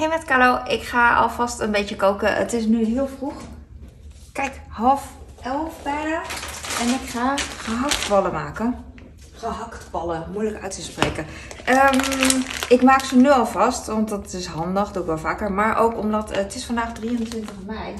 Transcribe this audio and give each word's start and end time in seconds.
Hey 0.00 0.08
met 0.08 0.24
Carlo, 0.24 0.60
ik 0.64 0.82
ga 0.82 1.14
alvast 1.14 1.60
een 1.60 1.70
beetje 1.70 1.96
koken. 1.96 2.34
Het 2.34 2.52
is 2.52 2.64
nu 2.64 2.84
heel 2.84 3.08
vroeg. 3.18 3.34
Kijk, 4.32 4.60
half 4.68 5.08
elf 5.42 5.82
bijna. 5.82 6.22
En 6.80 6.88
ik 6.88 7.08
ga 7.08 7.36
gehaktballen 7.36 8.32
maken. 8.32 8.84
Gehaktballen, 9.32 10.26
moeilijk 10.32 10.62
uit 10.62 10.74
te 10.74 10.82
spreken. 10.82 11.26
Ehm, 11.64 11.98
ik 12.68 12.82
maak 12.82 13.04
ze 13.04 13.16
nu 13.16 13.30
alvast, 13.30 13.86
want 13.86 14.08
dat 14.08 14.32
is 14.32 14.46
handig, 14.46 14.92
doe 14.92 15.02
ik 15.02 15.08
wel 15.08 15.18
vaker. 15.18 15.52
Maar 15.52 15.78
ook 15.78 15.98
omdat 15.98 16.36
het 16.36 16.54
is 16.54 16.64
vandaag 16.64 16.92
23 16.92 17.54
mei. 17.66 17.94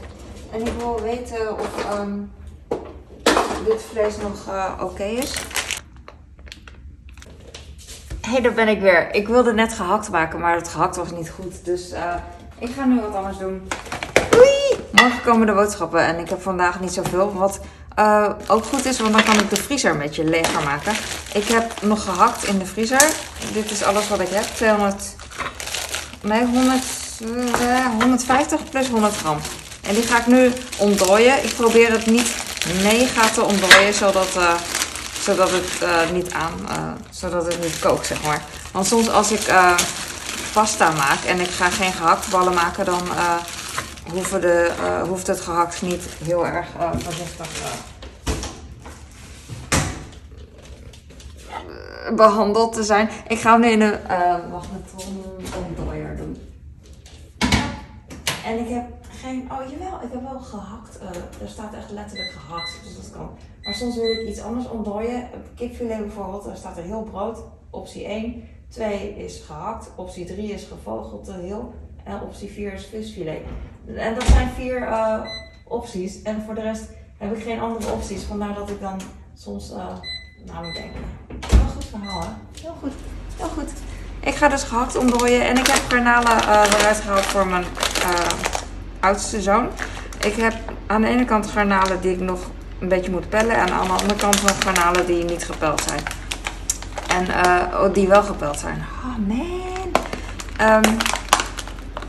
En 0.53 0.67
ik 0.67 0.73
wil 0.79 1.01
weten 1.01 1.59
of 1.59 1.85
ehm, 1.85 2.19
dit 3.65 3.83
vlees 3.83 4.17
nog 4.17 4.47
eh, 4.49 4.73
oké 4.81 5.05
is. 5.05 5.43
Hey, 8.31 8.41
daar 8.41 8.53
ben 8.53 8.69
ik 8.69 8.81
weer. 8.81 9.15
Ik 9.15 9.29
wilde 9.29 9.53
net 9.53 9.73
gehakt 9.73 10.11
maken, 10.11 10.41
maar 10.41 10.55
het 10.55 10.69
gehakt 10.69 10.97
was 10.97 11.11
niet 11.11 11.31
goed. 11.31 11.65
Dus 11.65 11.93
uh, 11.93 12.15
ik 12.59 12.71
ga 12.77 12.85
nu 12.85 13.01
wat 13.01 13.15
anders 13.15 13.39
doen. 13.39 13.69
Oei! 14.37 14.85
Morgen 14.93 15.23
komen 15.23 15.47
de 15.47 15.53
boodschappen 15.53 16.07
en 16.07 16.19
ik 16.19 16.29
heb 16.29 16.43
vandaag 16.43 16.81
niet 16.81 16.93
zoveel. 16.93 17.33
Wat 17.35 17.61
uh, 17.99 18.29
ook 18.47 18.65
goed 18.65 18.85
is, 18.85 19.01
want 19.01 19.13
dan 19.13 19.23
kan 19.23 19.39
ik 19.39 19.51
de 19.51 19.57
vriezer 19.57 19.91
een 19.91 19.99
beetje 19.99 20.25
leger 20.25 20.63
maken. 20.65 20.93
Ik 21.35 21.45
heb 21.45 21.83
nog 21.83 22.05
gehakt 22.05 22.45
in 22.45 22.59
de 22.59 22.67
vriezer. 22.67 23.13
Dit 23.53 23.71
is 23.71 23.83
alles 23.83 24.09
wat 24.09 24.21
ik 24.21 24.29
heb. 24.29 24.45
200, 24.45 25.17
nee, 26.23 26.45
100, 26.45 26.83
uh, 27.61 27.87
150 28.01 28.71
plus 28.71 28.89
100 28.89 29.17
gram. 29.17 29.39
En 29.83 29.95
die 29.95 30.03
ga 30.03 30.19
ik 30.19 30.27
nu 30.27 30.53
ontdooien. 30.79 31.45
Ik 31.45 31.55
probeer 31.55 31.93
het 31.93 32.07
niet 32.07 32.35
mega 32.83 33.29
te 33.29 33.43
ontdooien, 33.43 33.95
zodat... 33.95 34.37
Zodat 35.21 35.51
het 35.51 35.83
uh, 35.83 36.11
niet 36.11 36.33
aan, 36.33 36.53
uh, 36.71 36.93
zodat 37.11 37.47
het 37.47 37.61
niet 37.63 37.79
kookt, 37.79 38.07
zeg 38.07 38.23
maar. 38.23 38.43
Want 38.73 38.87
soms 38.87 39.11
als 39.11 39.33
ik 39.33 39.49
uh, 39.49 39.79
pasta 40.53 40.91
maak 40.91 41.25
en 41.27 41.41
ik 41.41 41.51
ga 41.51 41.71
geen 41.71 41.93
gehaktballen 41.93 42.55
maken, 42.55 42.85
dan 42.85 43.03
hoeven 44.13 44.41
de, 44.41 44.71
hoeft 45.09 45.27
het 45.27 45.41
gehakt 45.41 45.83
niet 45.83 46.03
heel 46.25 46.47
erg 46.47 46.67
voorzichtig 46.99 47.47
behandeld 52.17 52.73
te 52.73 52.85
zijn. 52.85 53.11
Ik 53.29 53.39
ga 53.39 53.51
hem 53.51 53.61
nu 53.61 53.69
in 53.69 53.81
een 53.81 54.01
magnetron 54.51 55.25
doen. 56.17 56.49
En 58.45 58.59
ik 58.59 58.69
heb 58.69 58.85
geen. 59.21 59.49
Oh 59.53 59.71
jawel, 59.71 60.01
ik 60.03 60.13
heb 60.13 60.23
wel 60.23 60.41
gehakt. 60.41 60.99
Er 61.43 61.49
staat 61.49 61.75
echt 61.75 61.91
letterlijk 61.91 62.31
gehakt, 62.31 62.81
dus 62.85 62.97
dat 62.97 63.11
kan. 63.13 63.39
Maar 63.71 63.79
soms 63.79 63.97
wil 63.97 64.11
ik 64.11 64.29
iets 64.29 64.41
anders 64.41 64.69
ontdooien. 64.69 65.29
Kipfilet 65.55 65.99
bijvoorbeeld, 65.99 66.45
daar 66.45 66.57
staat 66.57 66.77
er 66.77 66.83
heel 66.83 67.03
brood. 67.03 67.39
Optie 67.71 68.05
1. 68.05 68.49
2 68.69 69.15
is 69.17 69.43
gehakt. 69.47 69.91
Optie 69.97 70.25
3 70.25 70.53
is 70.53 70.65
gevogelte 70.65 71.33
heel. 71.33 71.75
En 72.05 72.21
optie 72.23 72.51
4 72.51 72.73
is 72.73 72.87
visfilet. 72.87 73.41
En 73.97 74.15
dat 74.15 74.27
zijn 74.27 74.49
vier 74.49 74.81
uh, 74.81 75.21
opties. 75.65 76.23
En 76.23 76.43
voor 76.43 76.55
de 76.55 76.61
rest 76.61 76.85
heb 77.19 77.37
ik 77.37 77.43
geen 77.43 77.61
andere 77.61 77.93
opties. 77.93 78.23
Vandaar 78.23 78.55
dat 78.55 78.71
ik 78.71 78.81
dan 78.81 79.01
soms 79.35 79.71
uh, 79.71 79.77
na 80.47 80.61
moet 80.61 80.75
denken. 80.75 81.01
Heel 81.47 81.69
goed 81.75 81.85
verhaal, 81.85 82.21
hè? 82.21 82.29
Heel 82.61 82.75
goed. 82.81 82.93
Heel 83.37 83.49
goed. 83.49 83.71
Ik 84.21 84.35
ga 84.35 84.49
dus 84.49 84.63
gehakt 84.63 84.97
ontdooien. 84.97 85.49
En 85.49 85.57
ik 85.57 85.67
heb 85.67 85.83
garnalen 85.89 86.37
uh, 86.37 86.79
eruit 86.79 86.97
gehaald 86.97 87.25
voor 87.25 87.47
mijn 87.47 87.65
oudste 89.01 89.41
zoon. 89.41 89.69
Ik 90.25 90.35
heb 90.35 90.55
aan 90.87 91.01
de 91.01 91.09
ene 91.09 91.25
kant 91.25 91.47
garnalen 91.47 92.01
die 92.01 92.13
ik 92.13 92.21
nog 92.21 92.51
een 92.81 92.89
beetje 92.89 93.11
moet 93.11 93.29
pellen. 93.29 93.57
En 93.57 93.73
aan 93.73 93.87
de 93.87 93.93
andere 93.93 94.15
kant 94.15 94.43
nog 94.43 94.63
garnalen 94.63 95.07
die 95.07 95.25
niet 95.25 95.45
gepeld 95.45 95.81
zijn. 95.81 96.01
En 97.09 97.27
uh, 97.27 97.93
die 97.93 98.09
wel 98.09 98.23
gepeld 98.23 98.59
zijn. 98.59 98.85
Oh 99.05 99.29
man. 99.29 100.85
Um, 100.85 100.97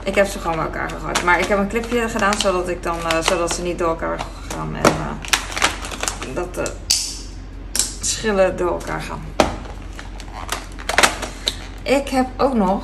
ik 0.04 0.16
heb 0.16 0.28
ze 0.28 0.40
gewoon 0.40 0.56
bij 0.56 0.66
elkaar 0.66 0.90
gegooid. 0.90 1.24
Maar 1.24 1.40
ik 1.40 1.46
heb 1.46 1.58
een 1.58 1.68
clipje 1.68 2.10
gedaan 2.10 2.34
zodat, 2.38 2.68
ik 2.70 2.84
dan, 2.84 2.98
uh, 2.98 3.20
zodat 3.22 3.56
ze 3.56 3.62
niet 3.62 3.78
door 3.78 3.88
elkaar 3.88 4.20
gaan. 4.50 4.76
En 4.76 4.92
uh, 4.92 6.36
dat 6.36 6.56
de 6.56 6.72
schillen 8.02 8.58
door 8.58 8.72
elkaar 8.72 9.02
gaan. 9.02 9.22
Ik 11.84 12.10
heb 12.10 12.28
ook 12.38 12.54
nog 12.54 12.84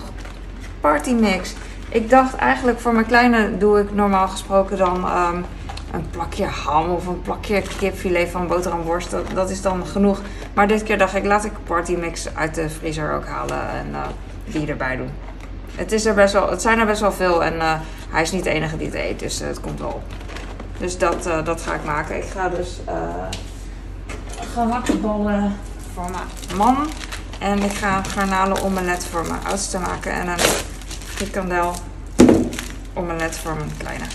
Party 0.79 1.11
Mix. 1.11 1.53
Ik 1.89 2.09
dacht 2.09 2.35
eigenlijk 2.35 2.79
voor 2.79 2.93
mijn 2.93 3.05
kleine 3.05 3.57
doe 3.57 3.79
ik 3.79 3.93
normaal 3.93 4.27
gesproken 4.27 4.77
dan 4.77 4.95
um, 4.95 5.45
een 5.91 6.09
plakje 6.09 6.45
ham 6.45 6.89
of 6.89 7.07
een 7.07 7.21
plakje 7.21 7.61
kipfilet 7.77 8.29
van 8.29 8.47
boterhamworst. 8.47 9.11
Dat, 9.11 9.25
dat 9.33 9.49
is 9.49 9.61
dan 9.61 9.85
genoeg. 9.85 10.21
Maar 10.53 10.67
dit 10.67 10.83
keer 10.83 10.97
dacht 10.97 11.15
ik 11.15 11.25
laat 11.25 11.45
ik 11.45 11.51
partymix 11.63 12.35
uit 12.35 12.55
de 12.55 12.69
vriezer 12.69 13.13
ook 13.13 13.25
halen 13.25 13.69
en 13.69 13.87
uh, 13.91 14.01
die 14.45 14.67
erbij 14.67 14.95
doen. 14.95 15.09
Het, 15.75 15.91
is 15.91 16.05
er 16.05 16.13
best 16.13 16.33
wel, 16.33 16.49
het 16.49 16.61
zijn 16.61 16.79
er 16.79 16.85
best 16.85 17.01
wel 17.01 17.11
veel 17.11 17.43
en 17.43 17.55
uh, 17.55 17.73
hij 18.09 18.21
is 18.21 18.31
niet 18.31 18.43
de 18.43 18.49
enige 18.49 18.77
die 18.77 18.87
het 18.87 18.95
eet, 18.95 19.19
dus 19.19 19.41
uh, 19.41 19.47
het 19.47 19.61
komt 19.61 19.79
wel 19.79 19.89
op. 19.89 20.03
Dus 20.77 20.97
dat, 20.97 21.23
dat 21.43 21.61
ga 21.61 21.73
ik 21.73 21.83
maken. 21.83 22.17
Ik 22.17 22.29
ga 22.33 22.49
dus 22.49 22.79
gehaktballen 24.53 25.55
voor 25.93 26.09
mijn 26.11 26.57
man. 26.57 26.87
En 27.39 27.63
ik 27.63 27.71
ga 27.71 28.03
garnalen 28.03 28.63
omelet 28.63 29.05
voor 29.05 29.27
mijn 29.27 29.45
oudste 29.47 29.79
maken. 29.79 30.11
En 30.11 30.27
een 30.27 30.39
frikandel 31.05 31.73
omelet 32.93 33.37
voor 33.37 33.55
mijn 33.55 33.71
kleine. 33.77 34.05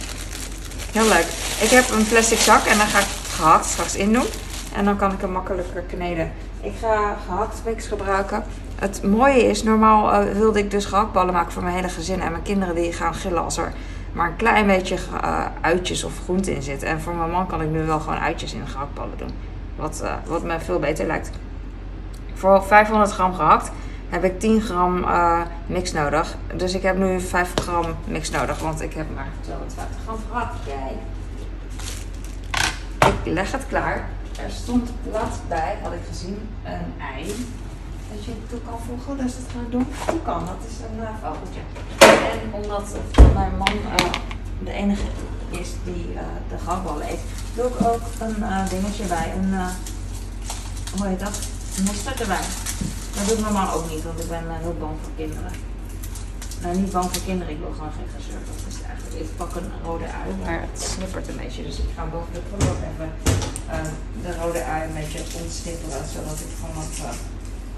Heel 0.93 1.09
leuk. 1.09 1.27
Ik 1.61 1.71
heb 1.71 1.91
een 1.91 2.07
plastic 2.07 2.39
zak 2.39 2.65
en 2.65 2.79
dan 2.79 2.87
ga 2.87 2.99
ik 2.99 3.07
gehakt 3.29 3.65
straks 3.65 3.97
in 3.97 4.13
doen. 4.13 4.27
En 4.75 4.85
dan 4.85 4.97
kan 4.97 5.13
ik 5.13 5.21
hem 5.21 5.31
makkelijker 5.31 5.83
kneden. 5.83 6.33
Ik 6.61 6.73
ga 6.81 7.17
gehakt 7.27 7.63
mix 7.65 7.87
gebruiken. 7.87 8.45
Het 8.75 9.03
mooie 9.03 9.49
is, 9.49 9.63
normaal 9.63 10.27
uh, 10.27 10.33
wilde 10.33 10.59
ik 10.59 10.71
dus 10.71 10.85
gehaktballen 10.85 11.33
maken 11.33 11.53
voor 11.53 11.63
mijn 11.63 11.75
hele 11.75 11.89
gezin. 11.89 12.21
En 12.21 12.31
mijn 12.31 12.43
kinderen 12.43 12.75
die 12.75 12.93
gaan 12.93 13.15
gillen 13.15 13.43
als 13.43 13.57
er 13.57 13.73
maar 14.13 14.29
een 14.29 14.37
klein 14.37 14.67
beetje 14.67 14.97
uh, 15.25 15.45
uitjes 15.61 16.05
of 16.05 16.13
groente 16.25 16.55
in 16.55 16.63
zit. 16.63 16.83
En 16.83 17.01
voor 17.01 17.15
mijn 17.15 17.31
man 17.31 17.47
kan 17.47 17.63
ik 17.63 17.69
nu 17.69 17.83
wel 17.83 18.01
gewoon 18.01 18.19
uitjes 18.19 18.55
in 18.55 18.69
gehaktballen 18.69 19.19
doen. 19.19 19.31
Wat, 19.77 20.01
uh, 20.05 20.13
wat 20.27 20.43
me 20.43 20.61
veel 20.61 20.79
beter 20.79 21.07
lijkt. 21.07 21.31
Voor 22.35 22.63
500 22.63 23.11
gram 23.11 23.35
gehakt 23.35 23.71
heb 24.13 24.25
ik 24.25 24.41
10 24.41 24.61
gram 24.61 24.99
uh, 24.99 25.41
mix 25.67 25.93
nodig. 25.93 26.37
Dus 26.55 26.75
ik 26.75 26.83
heb 26.83 26.97
nu 26.97 27.21
5 27.21 27.53
gram 27.55 27.97
mix 28.05 28.31
nodig, 28.31 28.59
want 28.59 28.81
ik 28.81 28.95
heb 28.95 29.07
maar 29.15 29.29
250 29.41 30.03
gram 30.03 30.19
gehakt. 30.29 30.55
Kijk. 30.67 30.99
Ik 33.15 33.33
leg 33.33 33.53
het 33.53 33.67
klaar. 33.67 34.09
Er 34.45 34.51
stond 34.51 34.91
plat 35.11 35.41
bij, 35.49 35.79
had 35.83 35.93
ik 35.93 35.99
gezien, 36.09 36.49
een 36.65 37.01
ei. 37.01 37.27
Dat 38.13 38.25
je 38.25 38.33
toe 38.49 38.59
kan 38.65 38.79
voegen, 38.87 39.25
dus 39.25 39.35
dat 39.35 39.45
ga 39.53 39.61
ik 39.61 39.71
doen. 39.71 39.87
Hoe 40.07 40.23
kan, 40.23 40.47
dat 40.47 40.69
is 40.69 40.77
een 40.79 40.99
uh, 41.01 41.09
vogeltje. 41.23 41.61
En 42.31 42.63
omdat 42.63 42.97
mijn 43.35 43.57
man 43.57 43.75
uh, 43.75 44.13
de 44.59 44.73
enige 44.73 45.07
is 45.51 45.71
die 45.85 46.07
de 46.49 46.59
gehaktballen 46.65 47.11
eet, 47.11 47.21
doe 47.55 47.67
ik 47.67 47.87
ook 47.87 48.01
een 48.21 48.69
dingetje 48.69 49.05
bij. 49.05 49.33
Een, 49.37 49.55
hoe 50.97 51.07
heet 51.07 51.21
dat? 51.21 51.41
Mosterd 51.87 52.21
erbij. 52.21 52.72
Dat 53.15 53.25
doe 53.27 53.37
ik 53.37 53.45
normaal 53.49 53.71
ook 53.77 53.89
niet, 53.93 54.05
want 54.09 54.19
ik 54.25 54.29
ben 54.29 54.45
uh, 54.45 54.57
heel 54.65 54.77
bang 54.85 54.97
voor 55.03 55.15
kinderen. 55.23 55.53
Nou, 56.63 56.73
niet 56.81 56.93
bang 56.97 57.09
voor 57.13 57.25
kinderen, 57.29 57.53
ik 57.57 57.63
wil 57.65 57.75
gewoon 57.79 57.95
geen 57.99 58.13
gezeur. 58.17 58.41
Dat 58.51 58.61
is 58.73 58.79
eigenlijk. 58.89 59.15
Ik 59.25 59.31
pak 59.41 59.53
een 59.61 59.71
rode 59.87 60.09
ui, 60.21 60.29
maar 60.45 60.61
het 60.69 60.79
snippert 60.91 61.27
een 61.29 61.41
beetje. 61.43 61.63
Dus 61.69 61.79
ik 61.85 61.91
ga 61.97 62.03
boven 62.15 62.33
de 62.37 62.43
prullenbak 62.49 62.81
even 62.89 63.11
uh, 63.75 63.91
de 64.25 64.33
rode 64.41 64.63
ui 64.75 64.81
een 64.87 64.97
beetje 65.01 65.21
ontsnipperen, 65.43 66.03
zodat 66.15 66.39
ik 66.45 66.53
van 66.63 66.73
wat 66.79 66.93
uh, 67.05 67.11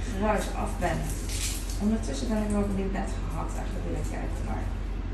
geruis 0.08 0.46
af 0.62 0.72
ben. 0.84 0.98
Ondertussen 1.84 2.28
ben 2.32 2.42
ik 2.46 2.50
wel 2.56 2.66
benieuwd 2.72 2.94
net 3.00 3.10
gehakt, 3.20 3.54
eigenlijk 3.60 3.86
wil 3.88 4.00
ik 4.02 4.10
kijken. 4.16 4.40
Maar 4.48 4.64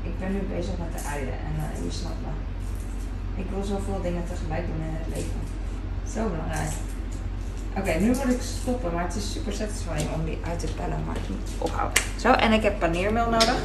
ik 0.09 0.15
ben 0.21 0.31
nu 0.35 0.41
bezig 0.55 0.75
met 0.83 0.91
de 0.95 1.01
uien 1.15 1.37
en 1.47 1.55
uh, 1.63 1.67
je 1.85 1.91
snapt 1.99 2.21
me. 2.25 2.33
Ik 3.41 3.47
wil 3.53 3.63
zoveel 3.73 4.01
dingen 4.07 4.25
tegelijk 4.33 4.65
doen 4.69 4.87
in 4.89 4.97
het 5.01 5.09
leven. 5.15 5.41
Zo 6.13 6.21
belangrijk. 6.33 6.73
Oké, 7.77 7.91
nu 7.99 8.07
moet 8.07 8.29
ik 8.29 8.41
stoppen, 8.41 8.93
maar 8.93 9.03
het 9.03 9.15
is 9.15 9.31
super 9.31 9.53
satisfying 9.53 10.13
om 10.13 10.25
die 10.25 10.37
uit 10.47 10.59
te 10.59 10.73
pellen, 10.73 11.03
maar 11.05 11.15
ik 11.15 11.29
moet 11.29 11.49
ophouden. 11.57 12.03
Zo, 12.19 12.31
en 12.31 12.53
ik 12.53 12.63
heb 12.63 12.79
paneermeel 12.79 13.29
nodig. 13.29 13.55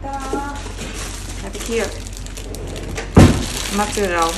Tada! 0.00 0.52
Heb 1.42 1.54
ik 1.54 1.60
hier 1.60 1.88
naturel. 3.76 4.30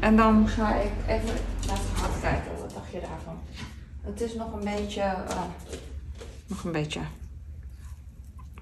En 0.00 0.16
dan 0.16 0.48
ga 0.48 0.74
ik 0.74 0.90
even 1.06 1.34
laten 1.66 1.84
hard 2.00 2.20
kijken. 2.20 2.50
Wat 2.60 2.74
dacht 2.74 2.90
je 2.92 3.00
daarvan? 3.00 3.38
Het 4.02 4.20
is 4.20 4.34
nog 4.34 4.52
een 4.52 4.76
beetje. 4.76 5.00
Uh, 5.00 5.40
nog 6.46 6.64
een 6.64 6.72
beetje. 6.72 7.00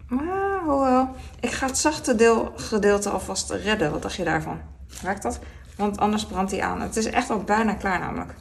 Maar 0.09 0.61
hoewel. 0.65 1.09
Ik 1.41 1.51
ga 1.51 1.67
het 1.67 1.79
zachte 1.79 2.15
deel, 2.15 2.53
gedeelte 2.56 3.11
alvast 3.11 3.51
redden. 3.51 3.91
Wat 3.91 4.03
dacht 4.03 4.15
je 4.15 4.25
daarvan? 4.25 4.61
Werkt 5.03 5.23
dat? 5.23 5.39
Want 5.77 5.99
anders 5.99 6.27
brandt 6.27 6.51
hij 6.51 6.62
aan. 6.62 6.81
Het 6.81 6.97
is 6.97 7.06
echt 7.06 7.31
al 7.31 7.39
bijna 7.39 7.75
klaar 7.75 7.99
namelijk. 7.99 8.35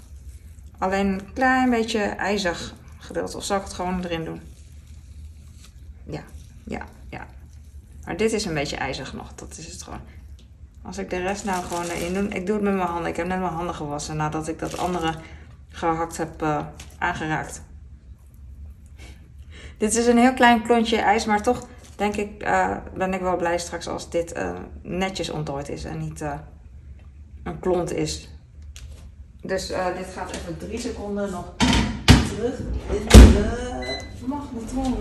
Alleen 0.78 1.08
een 1.08 1.34
klein 1.34 1.70
beetje 1.70 2.00
ijzig 2.02 2.74
gedeelte. 2.98 3.38
Of 3.38 3.44
zal 3.44 3.58
ik 3.58 3.64
het 3.64 3.74
gewoon 3.74 4.04
erin 4.04 4.26
doen? 4.26 4.42
Ja, 6.04 6.22
ja, 6.64 6.86
ja. 7.10 7.28
Maar 8.06 8.18
dit 8.18 8.34
is 8.34 8.46
een 8.46 8.54
beetje 8.54 8.76
ijzig 8.76 9.14
nog. 9.14 9.34
Dat 9.36 9.58
is 9.58 9.72
het 9.72 9.84
gewoon. 9.84 10.02
Als 10.82 10.98
ik 10.98 11.10
de 11.10 11.20
rest 11.20 11.46
nou 11.46 11.64
gewoon 11.64 11.86
erin 11.86 12.14
doe. 12.14 12.28
Ik 12.28 12.46
doe 12.46 12.56
het 12.56 12.64
met 12.64 12.74
mijn 12.74 12.88
handen. 12.88 13.10
Ik 13.10 13.16
heb 13.16 13.28
net 13.28 13.40
mijn 13.40 13.54
handen 13.54 13.76
gewassen 13.76 14.18
nadat 14.18 14.48
ik 14.48 14.60
dat 14.60 14.78
andere 14.78 15.14
gehakt 15.70 16.18
heb 16.18 16.42
uh, 16.42 16.66
aangeraakt. 16.98 17.62
Dit 19.78 19.96
is 19.96 20.08
een 20.08 20.18
heel 20.18 20.34
klein 20.34 20.62
klontje 20.62 20.98
ijs, 20.98 21.26
maar 21.26 21.42
toch 21.42 21.68
denk 21.96 22.16
ik, 22.16 22.42
eh, 22.42 22.78
ben 22.94 23.14
ik 23.14 23.22
wel 23.22 23.38
blij 23.38 23.58
straks 23.58 23.88
als 23.88 24.10
dit 24.10 24.32
eh, 24.32 24.56
netjes 24.82 25.30
ontdooid 25.30 25.70
is 25.70 25.84
en 25.84 26.00
niet 26.00 26.22
eh, 26.22 26.34
een 27.44 27.60
klont 27.60 27.92
is. 27.94 28.30
Dus 29.46 29.70
eh, 29.72 29.86
dit 29.98 30.06
gaat 30.16 30.32
even 30.32 30.58
drie 30.58 30.80
seconden 30.80 31.32
nog 31.32 31.46
terug 32.36 32.58
in 32.90 33.06
de 33.08 34.26
magnetron. 34.26 34.96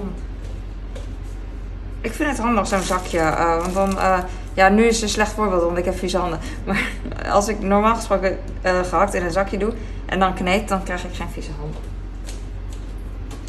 Ik 2.01 2.13
vind 2.13 2.29
het 2.29 2.39
handig, 2.39 2.67
zo'n 2.67 2.81
zakje. 2.83 3.19
eh, 3.19 3.59
want 3.61 3.75
dan, 3.75 3.99
eh, 3.99 4.19
ja, 4.55 4.69
nu 4.69 4.85
is 4.85 4.95
het 4.95 5.03
een 5.03 5.09
slecht 5.09 5.33
voorbeeld, 5.33 5.63
want 5.63 5.79
ik 5.79 5.85
heb 5.85 5.99
vieze 5.99 6.19
handen. 6.19 6.39
Maar 6.67 6.91
als 7.31 7.49
ik 7.49 7.61
normaal 7.61 7.95
gesproken 7.95 8.39
eh, 8.63 8.81
gehakt 8.81 9.15
in 9.15 9.23
een 9.25 9.31
zakje 9.31 9.59
doe 9.59 9.73
en 10.07 10.19
dan 10.19 10.35
kneed, 10.35 10.69
dan 10.69 10.83
krijg 10.83 11.05
ik 11.05 11.15
geen 11.15 11.29
vieze 11.31 11.51
handen. 11.59 11.81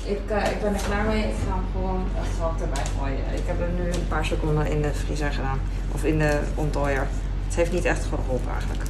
Ik, 0.05 0.19
eh, 0.29 0.51
ik 0.51 0.61
ben 0.61 0.73
er 0.73 0.81
klaar 0.87 1.05
mee. 1.05 1.23
Ik 1.23 1.35
ga 1.47 1.53
hem 1.55 1.63
gewoon 1.73 2.05
gehakt 2.37 2.61
erbij 2.61 2.83
gooien. 2.99 3.17
Ik 3.17 3.43
heb 3.45 3.59
hem 3.59 3.75
nu 3.75 3.91
een 3.91 4.07
paar 4.07 4.25
seconden 4.25 4.67
in 4.67 4.81
de 4.81 4.93
vriezer 4.93 5.31
gedaan. 5.31 5.59
Of 5.91 6.03
in 6.03 6.19
de 6.19 6.39
ontdooier. 6.55 7.07
Het 7.45 7.55
heeft 7.55 7.71
niet 7.71 7.85
echt 7.85 8.05
geholpen 8.05 8.51
eigenlijk. 8.51 8.81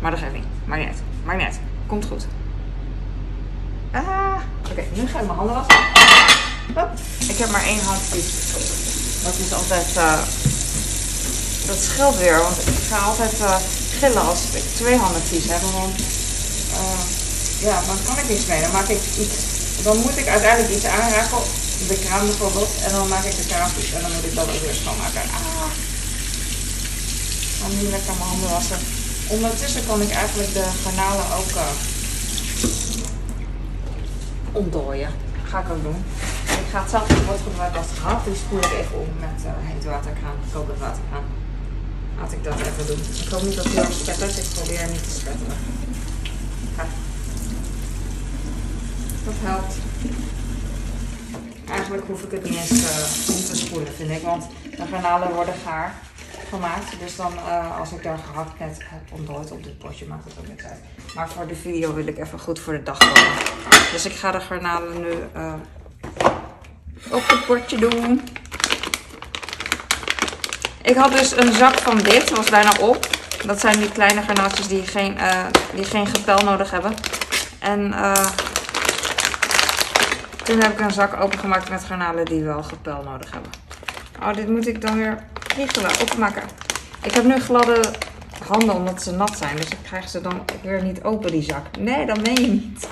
Maar 0.00 0.10
dat 0.10 0.20
geeft 0.20 0.32
niet. 0.32 0.44
Maakt 0.64 0.86
niet. 0.86 1.02
Maakt 1.24 1.38
niet 1.38 1.46
uit. 1.46 1.60
Komt 1.86 2.04
goed. 2.04 2.26
Ah, 3.92 4.40
oké. 4.70 4.82
nu 4.94 5.06
ga 5.08 5.20
ik 5.20 5.26
mijn 5.26 5.38
handen 5.38 5.54
wassen. 5.54 5.78
Ik 7.28 7.38
heb 7.38 7.50
maar 7.50 7.64
één 7.64 7.84
hand. 7.84 8.00
Dat 9.22 9.34
is 9.38 9.52
altijd... 9.52 9.96
eh, 9.96 10.18
dat 11.66 11.78
scheelt 11.78 12.16
weer. 12.18 12.38
Want 12.38 12.58
ik 12.66 12.74
ga 12.88 12.98
altijd 12.98 13.40
eh, 13.40 13.56
gillen 13.98 14.26
als 14.26 14.40
ik 14.52 14.62
twee 14.74 14.96
handen 14.96 15.22
vies 15.22 15.44
heb. 15.48 15.60
Want 15.60 16.00
eh, 16.72 17.00
ja, 17.60 17.82
dan 17.86 17.96
kan 18.06 18.18
ik 18.18 18.28
niks 18.28 18.46
mee. 18.46 18.60
Dan 18.60 18.72
maak 18.72 18.88
ik 18.88 19.02
iets... 19.18 19.36
Dan 19.82 19.96
moet 19.96 20.16
ik 20.18 20.26
uiteindelijk 20.26 20.74
iets 20.74 20.84
aanraken. 20.84 21.38
De 21.88 21.98
kraan 22.04 22.26
bijvoorbeeld. 22.26 22.70
En 22.84 22.90
dan 22.92 23.08
maak 23.08 23.24
ik 23.24 23.36
de 23.36 23.46
kraan 23.46 23.70
vies. 23.70 23.92
En 23.92 24.00
dan 24.02 24.12
moet 24.12 24.24
ik 24.24 24.34
dat 24.34 24.48
ook 24.48 24.60
weer 24.60 24.74
schoonmaken. 24.74 25.20
Ah. 25.20 25.70
Ik 27.40 27.54
ga 27.60 27.66
nu 27.68 27.90
lekker 27.90 28.14
mijn 28.18 28.28
handen 28.28 28.50
wassen. 28.50 28.78
Ondertussen 29.28 29.86
kan 29.86 30.00
ik 30.00 30.10
eigenlijk 30.10 30.52
de 30.52 30.64
garnalen 30.82 31.24
ook 31.38 31.50
uh, 31.54 31.62
ontdooien. 34.52 35.10
Ga 35.44 35.60
ik 35.60 35.70
ook 35.70 35.82
doen. 35.82 36.04
Ik 36.44 36.68
ga 36.70 36.80
hetzelfde 36.80 37.24
woord 37.24 37.40
gebruiken 37.48 37.78
als 37.78 37.88
gehad. 37.98 38.24
Dus 38.24 38.38
spoel 38.38 38.58
ik 38.58 38.72
even 38.72 38.98
om 38.98 39.08
met 39.20 39.44
uh, 39.44 39.50
heet 39.56 39.84
waterkraan, 39.84 40.36
kokend 40.52 40.78
waterkraan. 40.78 41.24
Laat 42.18 42.32
ik 42.32 42.44
dat 42.44 42.54
even 42.60 42.86
doen. 42.86 43.00
Ik 43.24 43.28
hoop 43.30 43.42
niet 43.42 43.56
dat 43.56 43.66
hij 43.66 43.84
al 43.84 43.92
spettert. 43.92 44.38
Ik 44.38 44.48
probeer 44.54 44.86
niet 44.90 45.04
te 45.04 45.10
spetteren. 45.20 45.56
Dat 49.24 49.34
helpt. 49.38 49.74
Eigenlijk 51.70 52.06
hoef 52.06 52.22
ik 52.22 52.30
het 52.30 52.44
niet 52.44 52.58
eens 52.58 52.70
uh, 52.70 53.34
om 53.34 53.44
te 53.44 53.56
spoelen, 53.56 53.92
vind 53.96 54.10
ik. 54.10 54.22
Want 54.22 54.44
de 54.76 54.86
garnalen 54.90 55.32
worden 55.34 55.54
gaar 55.64 55.94
gemaakt. 56.48 57.00
Dus 57.00 57.16
dan, 57.16 57.32
uh, 57.32 57.78
als 57.78 57.92
ik 57.92 58.02
daar 58.02 58.18
gehakt 58.18 58.58
net 58.58 58.76
heb 58.78 59.18
ontdooid 59.18 59.50
op 59.50 59.64
dit 59.64 59.78
potje, 59.78 60.06
maakt 60.06 60.24
het 60.24 60.34
ook 60.38 60.48
niks 60.48 60.64
uit. 60.64 60.80
Maar 61.14 61.28
voor 61.28 61.46
de 61.46 61.54
video 61.54 61.94
wil 61.94 62.06
ik 62.06 62.18
even 62.18 62.38
goed 62.38 62.58
voor 62.58 62.72
de 62.72 62.82
dag 62.82 62.98
komen. 62.98 63.32
Dus 63.92 64.06
ik 64.06 64.12
ga 64.12 64.30
de 64.30 64.40
garnalen 64.40 65.00
nu 65.00 65.12
uh, 65.36 65.54
op 67.10 67.28
het 67.28 67.46
bordje 67.46 67.76
doen. 67.76 68.28
Ik 70.82 70.96
had 70.96 71.12
dus 71.12 71.36
een 71.36 71.52
zak 71.52 71.78
van 71.78 71.98
dit, 71.98 72.30
was 72.30 72.50
bijna 72.50 72.72
op. 72.80 73.08
Dat 73.44 73.60
zijn 73.60 73.78
die 73.78 73.92
kleine 73.92 74.22
garnaaltjes 74.22 74.68
die 74.68 74.86
geen, 74.86 75.16
uh, 75.16 75.46
die 75.74 75.84
geen 75.84 76.06
gepel 76.06 76.38
nodig 76.38 76.70
hebben. 76.70 76.94
En 77.58 77.94
toen 80.44 80.60
heb 80.60 80.72
ik 80.72 80.80
een 80.80 80.90
zak 80.90 81.20
opengemaakt 81.20 81.68
met 81.68 81.84
garnalen 81.84 82.24
die 82.24 82.42
wel 82.42 82.62
gepel 82.62 83.02
nodig 83.02 83.30
hebben. 83.32 83.50
Oh, 84.22 84.34
dit 84.34 84.48
moet 84.48 84.66
ik 84.66 84.80
dan 84.80 84.96
weer 84.96 85.18
riegelen, 85.58 85.90
opmaken. 86.00 86.42
Ik 87.02 87.14
heb 87.14 87.24
nu 87.24 87.40
gladde 87.40 87.80
handen 88.46 88.74
omdat 88.74 89.02
ze 89.02 89.10
nat 89.10 89.36
zijn. 89.38 89.56
Dus 89.56 89.68
ik 89.68 89.78
krijg 89.82 90.08
ze 90.08 90.20
dan 90.20 90.44
weer 90.62 90.82
niet 90.82 91.02
open, 91.02 91.30
die 91.30 91.42
zak. 91.42 91.76
Nee, 91.78 92.06
dat 92.06 92.20
meen 92.20 92.40
je 92.40 92.46
niet. 92.46 92.88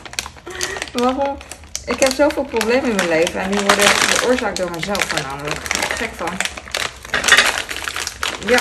Waarom? 1.03 1.37
Ik 1.85 2.01
heb 2.01 2.13
zoveel 2.13 2.45
problemen 2.45 2.91
in 2.91 2.97
mijn 2.97 3.09
leven 3.09 3.41
en 3.41 3.51
die 3.51 3.61
worden 3.61 3.85
veroorzaakt 3.85 4.57
door 4.57 4.71
mezelf 4.71 5.05
voornamelijk. 5.05 5.61
Gek 5.95 6.11
van. 6.17 6.31
Ja, 8.47 8.61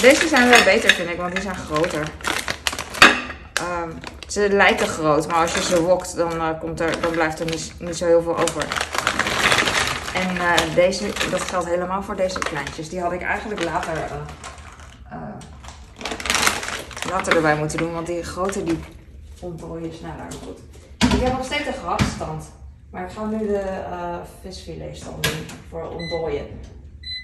deze 0.00 0.28
zijn 0.28 0.48
wel 0.48 0.62
beter 0.64 0.90
vind 0.90 1.10
ik, 1.10 1.16
want 1.16 1.32
die 1.32 1.42
zijn 1.42 1.56
groter. 1.56 2.08
Um, 3.82 3.98
ze 4.26 4.48
lijken 4.50 4.86
groot, 4.86 5.26
maar 5.26 5.40
als 5.40 5.54
je 5.54 5.62
ze 5.62 5.82
wokt, 5.82 6.16
dan, 6.16 6.34
uh, 6.34 6.48
komt 6.60 6.80
er, 6.80 7.00
dan 7.00 7.10
blijft 7.10 7.40
er 7.40 7.46
niet 7.46 7.96
zo 7.96 8.06
heel 8.06 8.22
veel 8.22 8.38
over. 8.38 8.64
En 10.14 10.36
uh, 10.36 10.74
deze, 10.74 11.12
dat 11.30 11.40
geldt 11.40 11.68
helemaal 11.68 12.02
voor 12.02 12.16
deze 12.16 12.38
kleintjes. 12.38 12.88
Die 12.88 13.00
had 13.00 13.12
ik 13.12 13.22
eigenlijk 13.22 13.64
later, 13.64 13.92
uh, 15.12 15.18
later 17.10 17.36
erbij 17.36 17.56
moeten 17.56 17.78
doen, 17.78 17.92
want 17.92 18.06
die 18.06 18.22
grote 18.22 18.64
die 18.64 18.78
ontdooien 19.40 19.94
sneller. 19.94 20.26
Goed. 20.44 20.58
Ik 21.14 21.20
heb 21.20 21.32
nog 21.32 21.44
steeds 21.44 21.66
een 21.66 21.74
gehaktstand, 21.74 22.44
maar 22.90 23.04
ik 23.04 23.10
ga 23.10 23.24
nu 23.24 23.38
de 23.38 23.84
uh, 23.90 24.16
visfiletstand 24.42 25.24
doen 25.24 25.46
voor 25.70 25.88
ontdooien. 25.88 26.46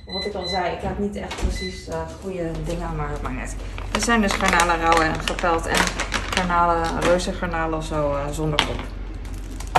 Wat 0.06 0.24
ik 0.24 0.34
al 0.34 0.48
zei, 0.48 0.74
ik 0.74 0.82
heb 0.82 0.98
niet 0.98 1.16
echt 1.16 1.36
precies 1.36 1.88
goede 2.22 2.50
dingen, 2.64 2.96
maar 2.96 3.10
het 3.10 3.22
maakt 3.22 3.34
net. 3.34 3.56
Dit 3.90 4.02
zijn 4.02 4.20
dus 4.20 4.32
garnalen 4.32 4.80
rauw 4.80 5.00
en 5.00 5.20
gepeld 5.20 5.66
en 5.66 5.84
garnalen, 6.30 7.00
reuze 7.00 7.32
garnalen 7.32 7.78
of 7.78 7.84
zo 7.84 8.16
zonder 8.30 8.66
kop. 8.66 8.80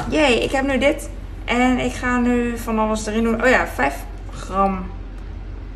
Jee, 0.10 0.44
ik 0.44 0.52
heb 0.52 0.66
nu 0.66 0.78
dit. 0.78 1.10
En 1.52 1.80
ik 1.80 1.94
ga 1.94 2.18
nu 2.18 2.58
van 2.58 2.80
alles 2.80 3.06
erin 3.06 3.24
doen. 3.24 3.44
Oh 3.44 3.50
ja, 3.50 3.68
5 3.68 4.06
gram 4.32 4.92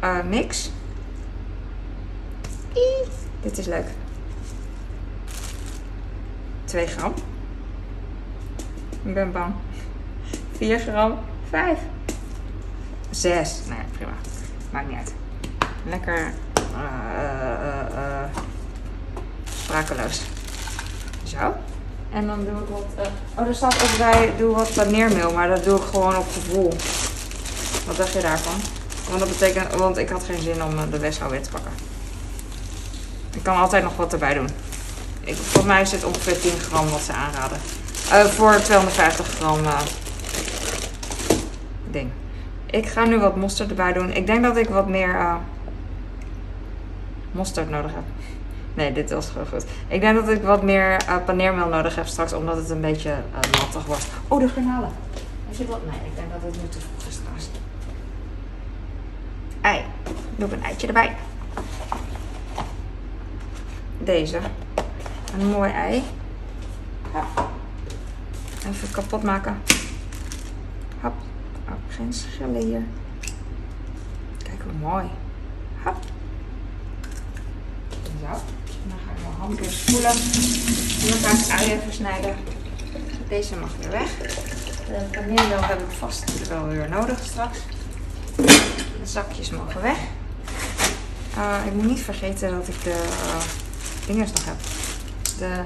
uh, 0.04 0.24
mix. 0.24 0.72
Iet. 2.74 3.12
Dit 3.42 3.58
is 3.58 3.66
leuk. 3.66 3.88
2 6.64 6.88
gram. 6.88 7.14
Ik 9.04 9.14
ben 9.14 9.32
bang. 9.32 9.54
4 10.58 10.80
gram. 10.80 11.20
5. 11.50 11.80
6. 13.10 13.60
Nee, 13.68 13.78
prima. 13.92 14.14
Maakt 14.72 14.88
niet 14.88 14.98
uit. 14.98 15.14
Lekker 15.84 16.34
uh, 16.74 16.82
uh, 17.94 18.24
sprakeloos. 19.46 20.22
Zo. 21.24 21.54
En 22.16 22.28
dan 22.28 22.46
doe 22.46 22.62
ik 22.62 22.70
wat. 22.70 23.06
Uh, 23.06 23.40
oh, 23.40 23.48
er 23.48 23.56
staat 23.56 23.84
ook 23.84 23.98
bij: 23.98 24.34
doe 24.38 24.56
wat 24.56 24.74
paneermeel, 24.74 25.34
maar 25.34 25.48
dat 25.48 25.64
doe 25.64 25.78
ik 25.78 25.84
gewoon 25.84 26.18
op 26.18 26.26
gevoel. 26.34 26.74
Wat 27.86 27.98
dacht 27.98 28.14
je 28.14 28.22
daarvan? 28.22 28.54
Want 29.08 29.20
dat 29.20 29.30
betekent, 29.30 29.76
want 29.76 29.98
ik 29.98 30.10
had 30.10 30.24
geen 30.24 30.42
zin 30.42 30.64
om 30.64 30.92
de 30.92 31.00
Westhout 31.00 31.32
weer 31.32 31.42
te 31.42 31.50
pakken. 31.50 31.72
Ik 33.34 33.44
kan 33.44 33.58
altijd 33.58 33.84
nog 33.84 33.96
wat 33.96 34.14
erbij 34.14 34.34
doen. 34.34 34.50
Ik, 35.24 35.36
volgens 35.36 35.66
mij 35.66 35.82
is 35.82 35.90
dit 35.90 36.04
ongeveer 36.04 36.40
10 36.40 36.52
gram 36.60 36.90
wat 36.90 37.02
ze 37.02 37.14
aanraden. 37.14 37.58
Uh, 38.12 38.24
voor 38.24 38.56
250 38.56 39.28
gram 39.28 39.60
ding. 41.92 42.10
Ik 42.66 42.88
ga 42.88 43.06
nu 43.06 43.20
wat 43.20 43.36
mosterd 43.36 43.70
erbij 43.70 43.94
doen. 43.94 44.12
Ik 44.12 44.26
denk 44.26 44.44
dat 44.44 44.58
ik 44.58 44.70
wat 44.70 44.88
meer 44.88 45.38
mosterd 47.32 47.70
nodig 47.70 47.92
heb. 47.94 48.04
Nee, 48.76 48.92
dit 48.92 49.12
was 49.12 49.30
gewoon 49.30 49.48
goed. 49.48 49.66
Ik 49.88 50.02
denk 50.02 50.16
dat 50.16 50.30
ik 50.30 50.44
wat 50.44 50.64
meer 50.64 51.04
uh, 51.10 51.18
paneermeel 51.26 51.68
nodig 51.68 51.96
heb 51.96 52.06
straks, 52.08 52.34
omdat 52.34 52.58
het 52.58 52.70
een 52.70 52.82
beetje 52.82 53.10
uh, 53.10 53.60
nattig 53.60 53.86
wordt. 53.86 54.08
Oh, 54.28 54.40
de 54.40 54.48
garnalen. 54.48 54.90
Is 55.50 55.58
dit 55.58 55.68
wat? 55.68 55.86
Nee, 55.86 55.96
ik 55.96 56.16
denk 56.16 56.32
dat 56.32 56.42
het 56.42 56.62
nu 56.62 56.70
te 56.70 56.80
vroeg 56.80 57.08
is 57.08 57.16
trouwens. 57.16 57.50
Ei. 59.62 59.82
Doe 60.36 60.54
een 60.54 60.64
eitje 60.64 60.88
erbij. 60.88 61.16
Deze. 63.98 64.40
Een 65.40 65.48
mooi 65.48 65.72
ei. 65.72 66.04
Even 68.68 68.92
kapot 68.92 69.24
maken. 69.24 69.62
Hop. 71.02 71.14
Oh, 71.68 71.74
geen 71.90 72.14
schillen 72.14 72.62
hier. 72.62 72.84
Kijk 74.44 74.62
hoe 74.64 74.90
mooi. 74.90 75.06
Hop. 75.84 75.96
Zo. 78.22 78.65
Hand 79.40 79.60
weer 79.60 79.70
spoelen. 79.72 80.12
En 80.12 81.22
dan 81.22 81.38
ga 81.38 81.60
ik 81.60 81.72
even. 81.72 82.36
Deze 83.28 83.56
mag 83.56 83.70
weer 83.80 83.92
weg. 83.92 84.10
De 84.88 85.06
paneermeel 85.12 85.62
heb 85.62 85.80
ik 85.80 85.98
vast 85.98 86.48
wel 86.48 86.68
weer 86.68 86.90
nodig 86.90 87.20
straks. 87.24 87.58
De 88.36 89.06
zakjes 89.06 89.50
mogen 89.50 89.82
weg. 89.82 89.98
Uh, 91.38 91.66
ik 91.66 91.74
moet 91.74 91.86
niet 91.86 92.00
vergeten 92.00 92.52
dat 92.52 92.68
ik 92.68 92.84
de 92.84 93.04
uh, 93.26 93.40
vingers 94.06 94.32
nog 94.32 94.46
heb. 94.46 94.56
De, 95.38 95.64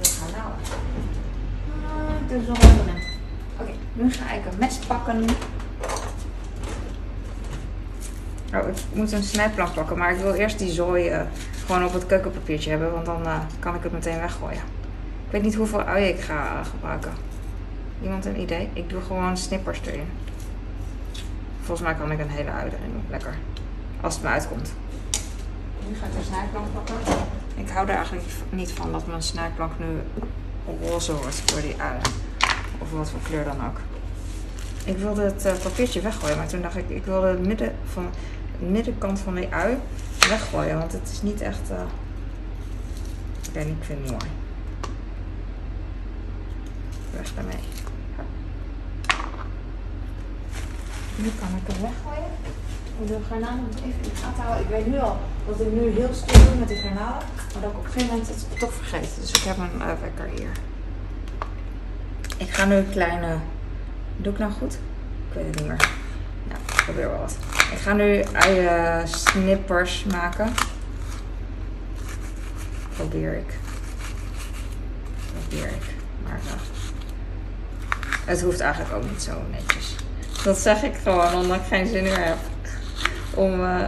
de 0.00 0.08
garnalen. 0.20 0.58
Nog 2.46 2.58
even 2.58 2.88
in. 2.94 3.02
Oké, 3.60 3.70
nu 3.92 4.12
ga 4.12 4.32
ik 4.32 4.44
een 4.44 4.58
mes 4.58 4.78
pakken. 4.86 5.24
Ik 8.60 8.76
moet 8.92 9.12
een 9.12 9.22
snijplank 9.22 9.74
pakken, 9.74 9.98
maar 9.98 10.12
ik 10.12 10.20
wil 10.20 10.32
eerst 10.32 10.58
die 10.58 10.70
zooi 10.70 11.10
uh, 11.10 11.20
gewoon 11.66 11.84
op 11.84 11.92
het 11.92 12.06
keukenpapiertje 12.06 12.70
hebben, 12.70 12.92
want 12.92 13.06
dan 13.06 13.22
uh, 13.22 13.38
kan 13.58 13.74
ik 13.74 13.82
het 13.82 13.92
meteen 13.92 14.20
weggooien. 14.20 14.62
Ik 15.26 15.32
weet 15.32 15.42
niet 15.42 15.54
hoeveel 15.54 15.82
uien 15.82 16.08
ik 16.08 16.20
ga 16.20 16.34
uh, 16.34 16.66
gebruiken. 16.66 17.12
Iemand 18.02 18.24
een 18.24 18.40
idee? 18.40 18.68
Ik 18.72 18.88
doe 18.88 19.00
gewoon 19.00 19.36
snippers 19.36 19.80
erin. 19.86 20.08
Volgens 21.62 21.86
mij 21.88 21.96
kan 21.96 22.10
ik 22.10 22.18
een 22.18 22.30
hele 22.30 22.50
ui 22.50 22.64
erin 22.66 22.92
doen. 22.92 23.04
Lekker. 23.10 23.34
Als 24.00 24.14
het 24.14 24.22
me 24.22 24.28
uitkomt. 24.28 24.72
Nu 25.88 25.96
ga 26.00 26.06
ik 26.06 26.12
de 26.12 26.24
snijplank 26.26 26.66
pakken. 26.74 26.94
Ik 27.56 27.68
hou 27.68 27.88
er 27.88 27.94
eigenlijk 27.94 28.26
niet 28.50 28.72
van 28.72 28.92
dat 28.92 29.06
mijn 29.06 29.22
snijplank 29.22 29.72
nu 29.78 29.86
roze 30.88 31.12
wordt 31.12 31.52
door 31.52 31.60
die 31.60 31.74
ui. 31.78 31.98
Of 32.78 32.92
wat 32.92 33.10
voor 33.10 33.20
kleur 33.22 33.44
dan 33.44 33.66
ook. 33.66 33.78
Ik 34.84 34.98
wilde 34.98 35.22
het 35.22 35.62
papiertje 35.62 36.00
weggooien, 36.00 36.36
maar 36.36 36.46
toen 36.46 36.62
dacht 36.62 36.76
ik, 36.76 36.88
ik 36.88 37.04
wilde 37.04 37.26
het 37.26 37.46
midden 37.46 37.74
van, 37.92 38.08
middenkant 38.58 39.18
van 39.18 39.34
die 39.34 39.48
ui 39.54 39.76
weggooien. 40.28 40.78
Want 40.78 40.92
het 40.92 41.10
is 41.12 41.22
niet 41.22 41.40
echt... 41.40 41.70
Uh... 41.70 41.80
Ik 43.46 43.52
weet 43.52 43.66
niet, 43.66 43.76
ik 43.78 43.84
vind 43.84 43.98
het 43.98 44.10
mooi. 44.10 44.30
Weg 47.10 47.34
daarmee. 47.34 47.60
Nu 51.16 51.30
kan 51.38 51.48
ik 51.48 51.66
het 51.66 51.80
weggooien. 51.80 52.30
Ik 53.00 53.08
de 53.08 53.18
garnalen 53.28 53.64
even 53.76 54.02
in 54.02 54.02
de 54.02 54.16
gaten 54.22 54.42
houden. 54.42 54.64
Ik 54.64 54.70
weet 54.70 54.86
nu 54.86 54.98
al 54.98 55.18
dat 55.46 55.60
ik 55.60 55.72
nu 55.72 55.90
heel 55.90 56.08
stil 56.12 56.44
doe 56.44 56.58
met 56.58 56.68
die 56.68 56.76
garnalen. 56.76 57.22
Maar 57.52 57.62
dat 57.62 57.70
ik 57.70 57.78
op 57.78 57.84
een 57.84 57.90
gegeven 57.90 58.08
moment 58.08 58.28
het 58.28 58.58
toch 58.58 58.72
vergeet. 58.72 59.16
Dus 59.20 59.30
ik 59.30 59.42
heb 59.42 59.56
een 59.56 59.78
uh, 59.78 59.92
wekker 60.00 60.28
hier. 60.38 60.50
Ik 62.36 62.50
ga 62.50 62.64
nu 62.64 62.74
een 62.74 62.90
kleine... 62.90 63.38
Doe 64.16 64.32
ik 64.32 64.38
nou 64.38 64.52
goed? 64.52 64.74
Ik 65.28 65.34
weet 65.34 65.46
het 65.46 65.56
niet 65.56 65.66
meer. 65.66 66.05
Nou, 66.48 66.60
ik 66.66 66.82
probeer 66.84 67.08
wel 67.08 67.18
wat. 67.18 67.36
Ik 67.72 67.78
ga 67.78 67.92
nu 67.92 68.24
uien 68.32 69.08
snippers 69.08 70.04
maken. 70.04 70.52
Probeer 72.96 73.32
ik. 73.32 73.58
Probeer 75.32 75.66
ik. 75.66 75.94
Maar 76.22 76.38
uh, 76.44 76.52
het 78.24 78.42
hoeft 78.42 78.60
eigenlijk 78.60 78.94
ook 78.94 79.10
niet 79.10 79.22
zo 79.22 79.32
netjes. 79.50 79.96
Dat 80.44 80.58
zeg 80.58 80.82
ik 80.82 80.94
gewoon 81.02 81.34
omdat 81.34 81.56
ik 81.56 81.66
geen 81.66 81.86
zin 81.86 82.02
meer 82.02 82.24
heb 82.24 82.36
om, 83.34 83.60
uh, 83.60 83.84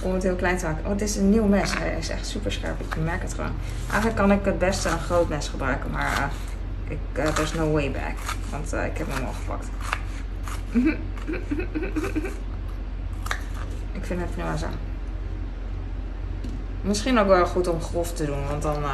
om 0.00 0.14
het 0.14 0.22
heel 0.22 0.36
klein 0.36 0.56
te 0.56 0.64
maken. 0.64 0.84
Oh, 0.84 0.98
dit 0.98 1.08
is 1.08 1.16
een 1.16 1.30
nieuw 1.30 1.46
mes. 1.46 1.78
Hij 1.78 1.96
is 1.98 2.08
echt 2.08 2.26
super 2.26 2.52
scherp. 2.52 2.80
Ik 2.80 2.96
merk 3.04 3.22
het 3.22 3.34
gewoon. 3.34 3.54
Eigenlijk 3.86 4.16
kan 4.16 4.32
ik 4.32 4.44
het 4.44 4.58
beste 4.58 4.88
een 4.88 4.98
groot 4.98 5.28
mes 5.28 5.48
gebruiken, 5.48 5.90
maar 5.90 6.18
uh, 6.18 6.92
ik, 6.92 7.18
uh, 7.18 7.26
there's 7.26 7.54
no 7.54 7.70
way 7.70 7.90
back. 7.90 8.16
Want 8.50 8.72
ik 8.72 8.98
heb 8.98 9.06
hem 9.10 9.24
al 9.24 9.32
gepakt. 9.32 9.66
ik 13.92 14.04
vind 14.04 14.20
het 14.20 14.30
prima 14.30 14.56
zo. 14.56 14.66
Misschien 16.80 17.18
ook 17.18 17.26
wel 17.26 17.46
goed 17.46 17.68
om 17.68 17.80
grof 17.80 18.12
te 18.12 18.24
doen, 18.24 18.46
want 18.48 18.62
dan 18.62 18.84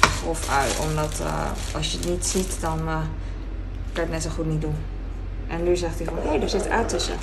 grof 0.00 0.50
uit. 0.50 0.78
Omdat 0.78 1.22
als 1.74 1.92
je 1.92 1.98
het 1.98 2.08
niet 2.08 2.26
ziet, 2.26 2.60
dan 2.60 2.78
kan 2.84 3.04
je 3.92 4.00
het 4.00 4.10
net 4.10 4.22
zo 4.22 4.30
goed 4.30 4.46
niet 4.46 4.60
doen. 4.60 4.76
En 5.46 5.62
nu 5.62 5.76
zegt 5.76 5.96
hij 5.96 6.06
van, 6.06 6.16
hé, 6.22 6.28
hey, 6.28 6.42
er 6.42 6.48
zit 6.48 6.68
uit 6.68 6.88
tussen. 6.88 7.16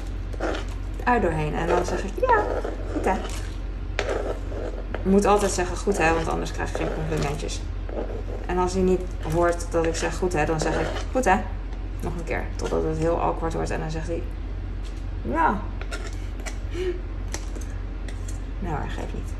Uit 1.03 1.21
doorheen. 1.21 1.55
En 1.55 1.67
dan 1.67 1.85
zeg 1.85 2.03
ik, 2.03 2.11
ja, 2.21 2.43
goed 2.93 3.05
hè. 3.05 3.15
Je 5.03 5.09
moet 5.13 5.25
altijd 5.25 5.51
zeggen 5.51 5.77
goed 5.77 5.97
hè, 5.97 6.13
want 6.13 6.27
anders 6.27 6.51
krijg 6.51 6.71
je 6.71 6.77
geen 6.77 6.93
complimentjes. 6.95 7.61
En 8.45 8.57
als 8.57 8.73
hij 8.73 8.81
niet 8.81 9.01
hoort 9.33 9.65
dat 9.69 9.85
ik 9.85 9.95
zeg 9.95 10.15
goed 10.15 10.33
hè, 10.33 10.45
dan 10.45 10.59
zeg 10.59 10.79
ik 10.79 10.87
goed 11.11 11.25
hè. 11.25 11.37
Nog 11.99 12.13
een 12.17 12.23
keer, 12.23 12.43
totdat 12.55 12.83
het 12.83 12.97
heel 12.97 13.21
awkward 13.21 13.53
wordt 13.53 13.69
en 13.69 13.79
dan 13.79 13.91
zegt 13.91 14.07
hij, 14.07 14.23
ja. 15.21 15.59
Nou, 18.59 18.75
hij 18.75 18.89
geeft 18.89 19.13
niet. 19.13 19.31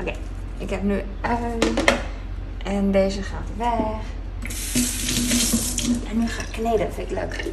Oké, 0.00 0.12
ik 0.58 0.70
heb 0.70 0.82
nu 0.82 1.02
ui. 1.20 1.58
En 2.64 2.90
deze 2.90 3.22
gaat 3.22 3.48
weg. 3.56 4.00
En 6.10 6.18
nu 6.18 6.28
ga 6.28 6.42
ik 6.42 6.48
kneden, 6.52 6.92
vind 6.92 7.10
ik 7.10 7.16
leuk. 7.16 7.44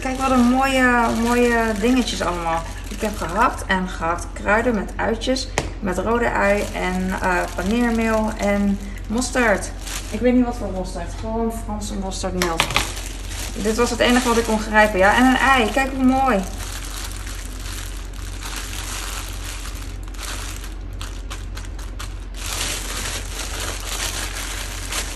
Kijk 0.00 0.18
wat 0.18 0.30
een 0.30 0.44
mooie, 0.44 1.08
mooie 1.22 1.72
dingetjes 1.80 2.22
allemaal. 2.22 2.62
Ik 2.88 3.00
heb 3.00 3.16
gehakt 3.16 3.66
en 3.66 3.88
gehakt 3.88 4.26
kruiden 4.32 4.74
met 4.74 4.92
uitjes. 4.96 5.48
Met 5.80 5.98
rode 5.98 6.30
ui 6.30 6.62
en 6.74 7.06
uh, 7.06 7.42
paneermeel 7.56 8.30
en 8.36 8.78
mosterd. 9.08 9.70
Ik 10.10 10.20
weet 10.20 10.34
niet 10.34 10.44
wat 10.44 10.56
voor 10.56 10.70
mosterd. 10.70 11.14
Gewoon 11.20 11.52
Franse 11.64 11.94
mosterdmeel. 11.98 12.56
Dit 13.62 13.76
was 13.76 13.90
het 13.90 13.98
enige 13.98 14.28
wat 14.28 14.36
ik 14.36 14.44
kon 14.44 14.60
grijpen. 14.60 14.98
Ja, 14.98 15.16
en 15.16 15.24
een 15.24 15.36
ei. 15.36 15.70
Kijk 15.70 15.90
hoe 15.94 16.04
mooi. 16.04 16.42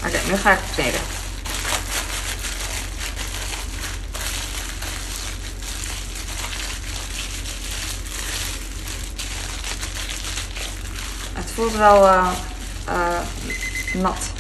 Oké, 0.07 0.19
nu 0.29 0.37
ga 0.37 0.53
ik 0.53 0.59
kneden. 0.75 1.01
voelt 11.55 11.77
wel 11.77 12.05
uh, 12.05 12.33
uh, 12.89 13.21
nat. 14.03 14.31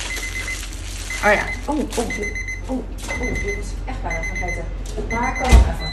Oh 1.24 1.32
ja. 1.32 1.44
Oh, 1.66 1.78
oh, 1.78 2.51
oh, 2.72 3.20
oh, 3.20 3.34
dit 3.44 3.58
is 3.60 3.70
echt 3.84 4.02
bijna 4.02 4.22
vergeten. 4.22 4.64
Maar 5.10 5.38
kan 5.42 5.50
nog 5.50 5.60
even. 5.60 5.92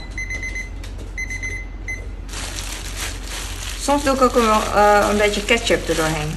Soms 3.79 4.03
doe 4.03 4.15
ik 4.15 4.21
ook 4.21 4.33
wel 4.33 4.61
uh, 4.75 5.07
een 5.09 5.17
beetje 5.17 5.45
ketchup 5.45 5.87
er 5.87 5.95
doorheen. 5.95 6.29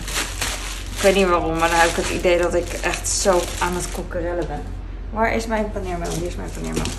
Ik 0.94 1.02
weet 1.02 1.14
niet 1.14 1.28
waarom, 1.28 1.58
maar 1.58 1.68
dan 1.68 1.78
heb 1.78 1.90
ik 1.90 1.96
het 1.96 2.10
idee 2.10 2.38
dat 2.38 2.54
ik 2.54 2.72
echt 2.72 3.08
zo 3.08 3.42
aan 3.58 3.74
het 3.74 3.86
kokkerellen 3.92 4.46
ben. 4.46 4.62
Waar 5.10 5.34
is 5.34 5.46
mijn 5.46 5.70
paneermeel? 5.72 6.10
Hier 6.10 6.26
is 6.26 6.36
mijn 6.36 6.50
paneermeel. 6.54 6.92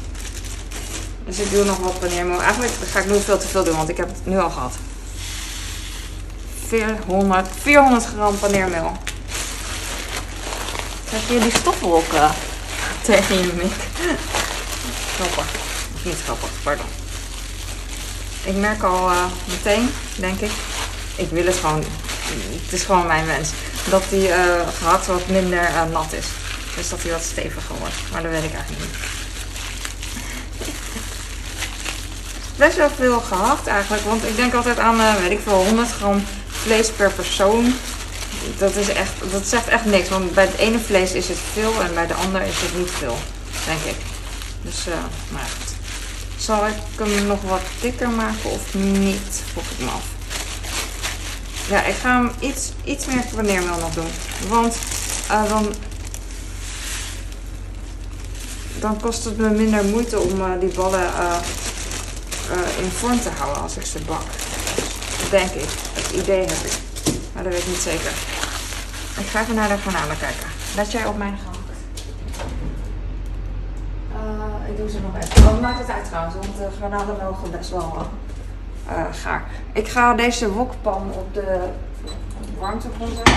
Dus 1.26 1.40
ik 1.40 1.52
doe 1.52 1.66
nog 1.66 1.78
wat 1.78 2.00
paneermeel. 2.00 2.42
Eigenlijk 2.42 2.72
ga 2.92 3.00
ik 3.00 3.10
nu 3.10 3.20
veel 3.20 3.38
te 3.38 3.48
veel 3.48 3.64
doen, 3.64 3.76
want 3.76 3.90
ik 3.90 3.98
heb 3.98 4.08
het 4.08 4.26
nu 4.26 4.40
al 4.40 4.50
gehad. 4.50 4.74
400, 6.68 7.48
400 7.62 8.06
gram 8.06 8.40
paneermeel. 8.40 8.92
Krijg 11.06 11.30
je 11.30 11.40
die 11.40 11.56
stofwolken 11.56 12.18
uh, 12.18 12.30
tegen 13.04 13.38
je 13.38 13.54
mik? 13.54 13.72
grappig. 15.16 15.46
Niet 16.04 16.22
grappig, 16.24 16.50
pardon. 16.64 16.86
Ik 18.44 18.56
merk 18.56 18.84
al 18.84 19.12
uh, 19.12 19.26
meteen, 19.48 19.90
denk 20.16 20.40
ik, 20.40 20.52
ik 21.16 21.30
wil 21.30 21.46
het 21.46 21.56
gewoon, 21.56 21.84
het 22.64 22.74
is 22.74 22.84
gewoon 22.84 23.08
mijn 23.08 23.26
wens, 23.26 23.50
dat 23.90 24.04
die 24.10 24.28
uh, 24.28 24.36
gehakt 24.78 25.08
wat 25.08 25.28
minder 25.28 25.70
uh, 25.70 25.84
nat 25.92 26.14
is. 26.14 26.26
Dus 26.76 26.90
dat 26.90 27.02
hij 27.02 27.12
wat 27.12 27.24
steviger 27.24 27.76
wordt. 27.80 27.96
Maar 28.12 28.22
dat 28.22 28.32
weet 28.32 28.44
ik 28.44 28.54
eigenlijk 28.54 28.82
niet. 28.82 28.98
Best 32.56 32.78
wel 32.78 32.90
veel 32.96 33.20
gehakt 33.20 33.68
eigenlijk, 33.68 34.04
want 34.04 34.24
ik 34.24 34.36
denk 34.36 34.54
altijd 34.54 34.80
aan, 34.80 34.98
weet 35.22 35.32
ik 35.32 35.40
veel, 35.44 35.66
100 35.66 35.92
gram 35.92 36.26
vlees 36.48 36.90
per 36.90 37.12
persoon, 37.12 37.76
dat, 38.58 38.76
is 38.76 38.88
echt, 38.88 39.12
dat 39.32 39.46
zegt 39.46 39.68
echt 39.68 39.86
niks. 39.86 40.10
Want 40.10 40.34
bij 40.34 40.46
het 40.46 40.58
ene 40.58 40.80
vlees 40.80 41.12
is 41.12 41.28
het 41.28 41.38
veel 41.54 41.82
en 41.82 41.94
bij 41.94 42.08
de 42.08 42.14
ander 42.14 42.42
is 42.42 42.62
het 42.62 42.78
niet 42.78 42.92
veel, 42.92 43.18
denk 43.66 43.82
ik. 43.82 43.96
Dus, 44.62 44.88
uh, 44.88 44.94
maar 45.30 45.48
goed. 45.60 45.72
Zal 46.38 46.68
ik 46.68 46.74
hem 46.98 47.28
nog 47.28 47.42
wat 47.42 47.62
dikker 47.82 48.10
maken 48.10 48.50
of 48.50 48.74
niet? 48.74 49.42
Vroeg 49.52 49.64
ik 49.64 49.80
me 49.80 49.90
af. 49.90 50.06
Ja, 51.70 51.84
ik 51.84 51.96
ga 51.96 52.18
hem 52.18 52.32
iets, 52.40 52.72
iets 52.84 53.06
meer 53.06 53.24
paneermeel 53.36 53.78
nog 53.78 53.94
doen. 53.94 54.12
Want 54.48 54.78
uh, 55.32 55.50
dan, 55.50 55.74
dan 58.80 59.00
kost 59.00 59.24
het 59.24 59.38
me 59.38 59.50
minder 59.50 59.86
moeite 59.86 60.20
om 60.20 60.42
uh, 60.42 60.60
die 60.60 60.74
ballen 60.74 61.12
in 62.80 62.92
vorm 62.92 63.22
te 63.22 63.30
houden 63.38 63.64
als 63.64 63.76
ik 63.76 63.86
ze 63.86 64.00
bak. 64.08 64.26
Denk 65.30 65.52
ik. 65.52 65.70
Het 65.94 66.12
idee 66.12 66.40
heb 66.40 66.66
ik. 66.66 66.83
Maar 67.44 67.52
dat 67.52 67.62
weet 67.62 67.70
ik 67.70 67.76
niet 67.78 67.94
zeker. 67.94 68.12
Ik 69.20 69.28
ga 69.28 69.42
even 69.42 69.56
naar 69.56 69.68
de 69.68 69.78
garnalen 69.78 70.18
kijken. 70.18 70.48
Let 70.76 70.92
jij 70.92 71.06
op 71.06 71.18
mijn 71.18 71.38
gang. 71.44 71.56
Uh, 74.16 74.70
ik 74.70 74.78
doe 74.78 74.90
ze 74.90 75.00
nog 75.00 75.24
even. 75.24 75.48
Oh, 75.48 75.62
maakt 75.62 75.80
het 75.80 75.90
uit 75.90 76.06
trouwens, 76.06 76.36
want 76.36 76.58
de 76.58 76.68
garnalen 76.80 77.18
mogen 77.24 77.52
best 77.52 77.70
wel 77.70 78.08
uh, 78.90 79.04
gaar. 79.12 79.44
Ik 79.74 79.88
ga 79.88 80.14
deze 80.14 80.52
wokpan 80.52 81.12
op 81.14 81.34
de 81.34 81.70
warmtebron 82.60 83.16
zetten. 83.16 83.34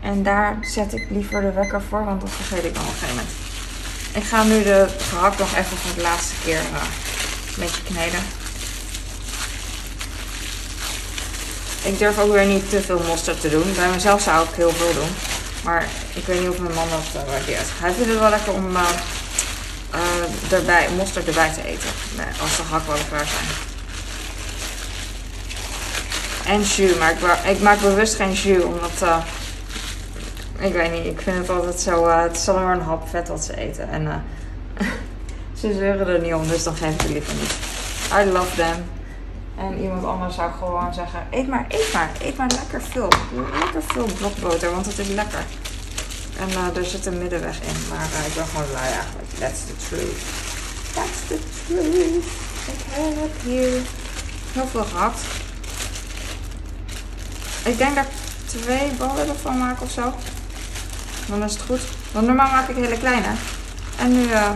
En 0.00 0.22
daar 0.22 0.56
zet 0.60 0.92
ik 0.92 1.10
liever 1.10 1.40
de 1.40 1.52
wekker 1.52 1.82
voor, 1.82 2.04
want 2.04 2.20
dat 2.20 2.30
vergeet 2.30 2.64
ik 2.64 2.74
dan 2.74 2.82
op 2.82 2.88
een 2.88 2.94
gegeven 2.94 3.16
moment. 3.16 3.34
Ik 4.12 4.24
ga 4.24 4.42
nu 4.42 4.62
de 4.62 4.86
gehakt 4.98 5.38
nog 5.38 5.56
even 5.56 5.76
voor 5.76 5.94
de 5.94 6.02
laatste 6.02 6.34
keer 6.44 6.60
uh, 6.60 6.82
een 7.54 7.60
beetje 7.60 7.82
kneden. 7.82 8.20
Ik 11.84 11.98
durf 11.98 12.18
ook 12.18 12.32
weer 12.32 12.46
niet 12.46 12.70
te 12.70 12.80
veel 12.80 13.02
mosterd 13.06 13.40
te 13.40 13.48
doen. 13.48 13.74
Bij 13.74 13.88
mezelf 13.88 14.20
zou 14.20 14.48
ik 14.48 14.54
heel 14.54 14.70
veel 14.70 14.92
doen. 14.92 15.08
Maar 15.64 15.86
ik 16.14 16.24
weet 16.26 16.40
niet 16.40 16.48
of 16.48 16.58
mijn 16.58 16.74
man 16.74 16.88
dat 16.90 17.22
uh, 17.22 17.30
waardeert. 17.30 17.66
Hij 17.80 17.92
vindt 17.92 18.10
het 18.10 18.18
wel 18.18 18.30
lekker 18.30 18.52
om 18.52 18.76
uh, 18.76 18.82
mosterd 20.96 21.26
erbij 21.26 21.52
te 21.52 21.64
eten. 21.66 21.88
Nee, 22.16 22.26
als 22.40 22.56
de 22.56 22.62
gehaktballen 22.62 23.08
klaar 23.08 23.26
zijn. 23.26 23.44
En 26.56 26.62
jus. 26.62 26.98
Maar 26.98 27.48
ik, 27.50 27.60
maak 27.60 27.80
bewust 27.80 28.14
geen 28.14 28.32
jus. 28.32 28.62
Omdat... 28.62 29.22
ik 30.58 30.72
weet 30.72 30.92
niet. 30.92 31.06
Ik 31.06 31.20
vind 31.20 31.36
het 31.36 31.50
altijd 31.50 31.80
zo... 31.80 32.08
het 32.08 32.36
is 32.36 32.48
alleen 32.48 32.64
maar 32.64 32.74
een 32.74 32.80
hap 32.80 33.08
vet 33.08 33.28
wat 33.28 33.44
ze 33.44 33.56
eten. 33.56 33.88
En 33.90 34.24
ze 35.60 35.72
zeuren 35.72 36.06
er 36.06 36.20
niet 36.20 36.34
om. 36.34 36.48
Dus 36.48 36.62
dan 36.62 36.76
geef 36.76 36.92
ik 36.94 37.00
het 37.00 37.10
liever 37.10 37.34
niet. 37.34 37.52
I 38.20 38.24
love 38.30 38.56
them. 38.56 38.93
En 39.58 39.78
iemand 39.78 40.04
anders 40.04 40.34
zou 40.34 40.50
gewoon 40.58 40.94
zeggen, 40.94 41.26
eet 41.30 41.48
maar, 41.48 41.64
eet 41.68 41.92
maar, 41.92 42.10
eet 42.20 42.36
maar 42.36 42.50
lekker 42.50 42.82
veel. 42.82 43.08
Lekker 43.52 43.82
veel 43.82 44.08
blokboter, 44.18 44.70
want 44.70 44.86
het 44.86 44.98
is 44.98 45.08
lekker. 45.08 45.44
En 46.38 46.48
uh, 46.48 46.76
er 46.76 46.84
zit 46.84 47.06
een 47.06 47.18
middenweg 47.18 47.60
in, 47.60 47.88
maar 47.88 48.08
uh, 48.12 48.26
ik 48.26 48.34
ben 48.34 48.46
gewoon 48.46 48.72
lui 48.72 48.92
eigenlijk. 48.92 49.28
That's 49.38 49.60
the 49.66 49.76
truth. 49.88 50.20
That's 50.94 51.18
the 51.26 51.38
truth. 51.66 52.24
Ik 52.66 52.84
heb 52.86 53.42
hier 53.42 53.68
heel 54.52 54.66
veel 54.66 54.84
gehad. 54.84 55.14
Ik 57.64 57.78
denk 57.78 57.94
dat 57.94 58.04
ik 58.04 58.10
twee 58.44 58.90
ballen 58.98 59.28
ervan 59.28 59.58
maak 59.58 59.82
of 59.82 59.90
zo. 59.90 60.12
Dan 61.26 61.42
is 61.42 61.52
het 61.52 61.62
goed. 61.62 61.80
Want 62.12 62.26
normaal 62.26 62.50
maak 62.50 62.68
ik 62.68 62.76
hele 62.76 62.98
kleine. 62.98 63.28
En 63.98 64.12
nu, 64.12 64.22
uh, 64.22 64.50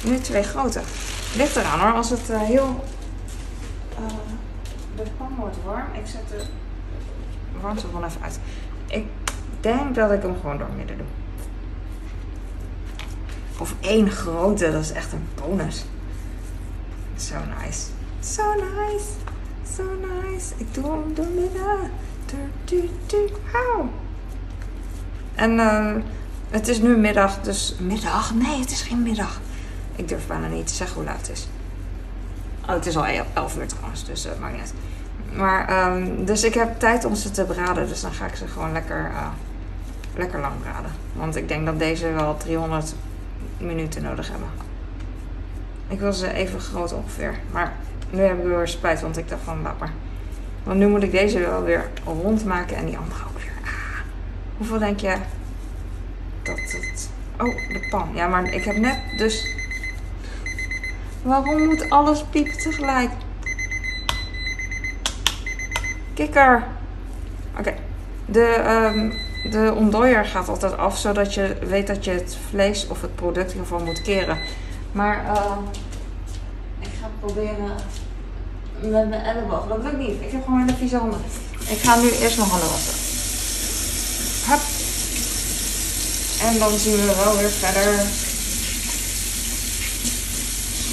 nu 0.00 0.20
twee 0.20 0.42
grote. 0.42 0.80
Ligt 1.34 1.56
eraan 1.56 1.80
hoor, 1.80 1.92
als 1.92 2.10
het 2.10 2.28
heel 2.28 2.84
de 4.96 5.10
pan 5.16 5.34
wordt 5.38 5.56
warm. 5.64 5.86
Ik 5.92 6.06
zet 6.06 6.28
de 6.28 6.44
warmte 7.60 7.86
gewoon 7.86 8.04
even 8.04 8.22
uit. 8.22 8.40
Ik 8.86 9.06
denk 9.60 9.94
dat 9.94 10.12
ik 10.12 10.22
hem 10.22 10.36
gewoon 10.40 10.58
door 10.58 10.72
midden 10.76 10.96
doe. 10.96 11.06
Of 13.58 13.74
één 13.80 14.10
grote, 14.10 14.70
dat 14.70 14.82
is 14.82 14.92
echt 14.92 15.12
een 15.12 15.28
bonus. 15.34 15.84
So 17.16 17.34
nice. 17.60 17.86
So 18.20 18.42
nice. 18.54 19.06
So 19.74 19.82
nice. 19.82 20.54
Ik 20.56 20.74
doe 20.74 20.90
hem 20.90 21.14
door 21.14 21.26
midden. 21.26 21.90
En 25.34 25.52
uh, 25.52 25.94
het 26.50 26.68
is 26.68 26.80
nu 26.80 26.96
middag, 26.96 27.40
dus 27.40 27.76
middag? 27.80 28.34
Nee, 28.34 28.60
het 28.60 28.70
is 28.70 28.82
geen 28.82 29.02
middag. 29.02 29.40
Ik 29.96 30.08
durf 30.08 30.26
bijna 30.26 30.46
niet 30.46 30.66
te 30.66 30.74
zeggen 30.74 30.96
hoe 30.96 31.04
laat 31.04 31.18
het 31.18 31.30
is. 31.30 31.48
Oh, 32.66 32.72
het 32.72 32.86
is 32.86 32.96
al 32.96 33.06
11 33.06 33.56
uur 33.56 33.66
trouwens, 33.66 34.04
dus 34.04 34.26
uh, 34.26 34.32
maakt 34.40 34.56
niet. 34.56 34.74
Maar, 35.36 35.92
um, 35.92 36.24
dus 36.24 36.44
ik 36.44 36.54
heb 36.54 36.78
tijd 36.78 37.04
om 37.04 37.14
ze 37.14 37.30
te 37.30 37.44
braden. 37.44 37.88
Dus 37.88 38.00
dan 38.00 38.12
ga 38.12 38.26
ik 38.26 38.34
ze 38.34 38.48
gewoon 38.48 38.72
lekker, 38.72 39.10
uh, 39.12 39.28
lekker 40.14 40.40
lang 40.40 40.54
braden. 40.62 40.90
Want 41.12 41.36
ik 41.36 41.48
denk 41.48 41.66
dat 41.66 41.78
deze 41.78 42.12
wel 42.12 42.36
300 42.36 42.94
minuten 43.58 44.02
nodig 44.02 44.28
hebben. 44.30 44.48
Ik 45.88 46.00
wil 46.00 46.12
ze 46.12 46.32
even 46.32 46.60
groot 46.60 46.92
ongeveer. 46.92 47.34
Maar 47.52 47.72
nu 48.10 48.20
heb 48.20 48.38
ik 48.38 48.44
weer 48.44 48.68
spijt, 48.68 49.00
want 49.00 49.16
ik 49.16 49.28
dacht 49.28 49.42
van 49.42 49.62
laat 49.62 49.78
maar. 49.78 49.92
Want 50.62 50.78
nu 50.78 50.88
moet 50.88 51.02
ik 51.02 51.10
deze 51.10 51.38
wel 51.38 51.62
weer 51.62 51.90
rondmaken 52.04 52.76
en 52.76 52.86
die 52.86 52.98
andere 52.98 53.20
ook 53.24 53.38
weer. 53.38 53.52
Ah, 53.64 53.70
hoeveel 54.56 54.78
denk 54.78 55.00
je 55.00 55.16
dat 56.42 56.58
het... 56.58 57.08
Oh, 57.40 57.56
de 57.72 57.86
pan. 57.90 58.08
Ja, 58.14 58.28
maar 58.28 58.52
ik 58.52 58.64
heb 58.64 58.76
net 58.76 58.98
dus... 59.16 59.54
Waarom 61.26 61.64
moet 61.64 61.90
alles 61.90 62.24
piepen 62.30 62.58
tegelijk? 62.58 63.10
Kikker. 66.14 66.64
Oké. 67.58 67.74
De, 68.26 68.64
um, 68.94 69.12
de 69.50 69.72
ontdooier 69.76 70.24
gaat 70.24 70.48
altijd 70.48 70.76
af, 70.76 70.98
zodat 70.98 71.34
je 71.34 71.56
weet 71.60 71.86
dat 71.86 72.04
je 72.04 72.10
het 72.10 72.36
vlees 72.50 72.86
of 72.88 73.00
het 73.00 73.14
product 73.14 73.52
hiervan 73.52 73.84
moet 73.84 74.02
keren. 74.02 74.38
Maar 74.92 75.24
uh, 75.24 75.56
ik 76.80 76.88
ga 77.00 77.10
proberen 77.20 77.74
met 78.80 79.08
mijn 79.08 79.22
elleboog. 79.22 79.66
Dat 79.68 79.82
lukt 79.82 79.98
niet. 79.98 80.22
Ik 80.22 80.30
heb 80.30 80.44
gewoon 80.44 80.60
hele 80.60 80.76
vieze 80.76 80.96
handen. 80.96 81.20
Ik 81.68 81.78
ga 81.78 81.96
nu 81.96 82.10
eerst 82.10 82.36
mijn 82.36 82.50
handen 82.50 82.68
wassen. 82.68 82.94
Hup. 84.50 84.60
En 86.50 86.58
dan 86.58 86.78
zien 86.78 86.96
we 86.96 87.22
wel 87.24 87.36
weer 87.36 87.50
verder. 87.50 88.06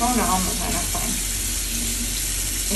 Handen 0.04 0.56
zijn 0.58 0.74
echt 0.80 0.90
fijn. 0.96 1.14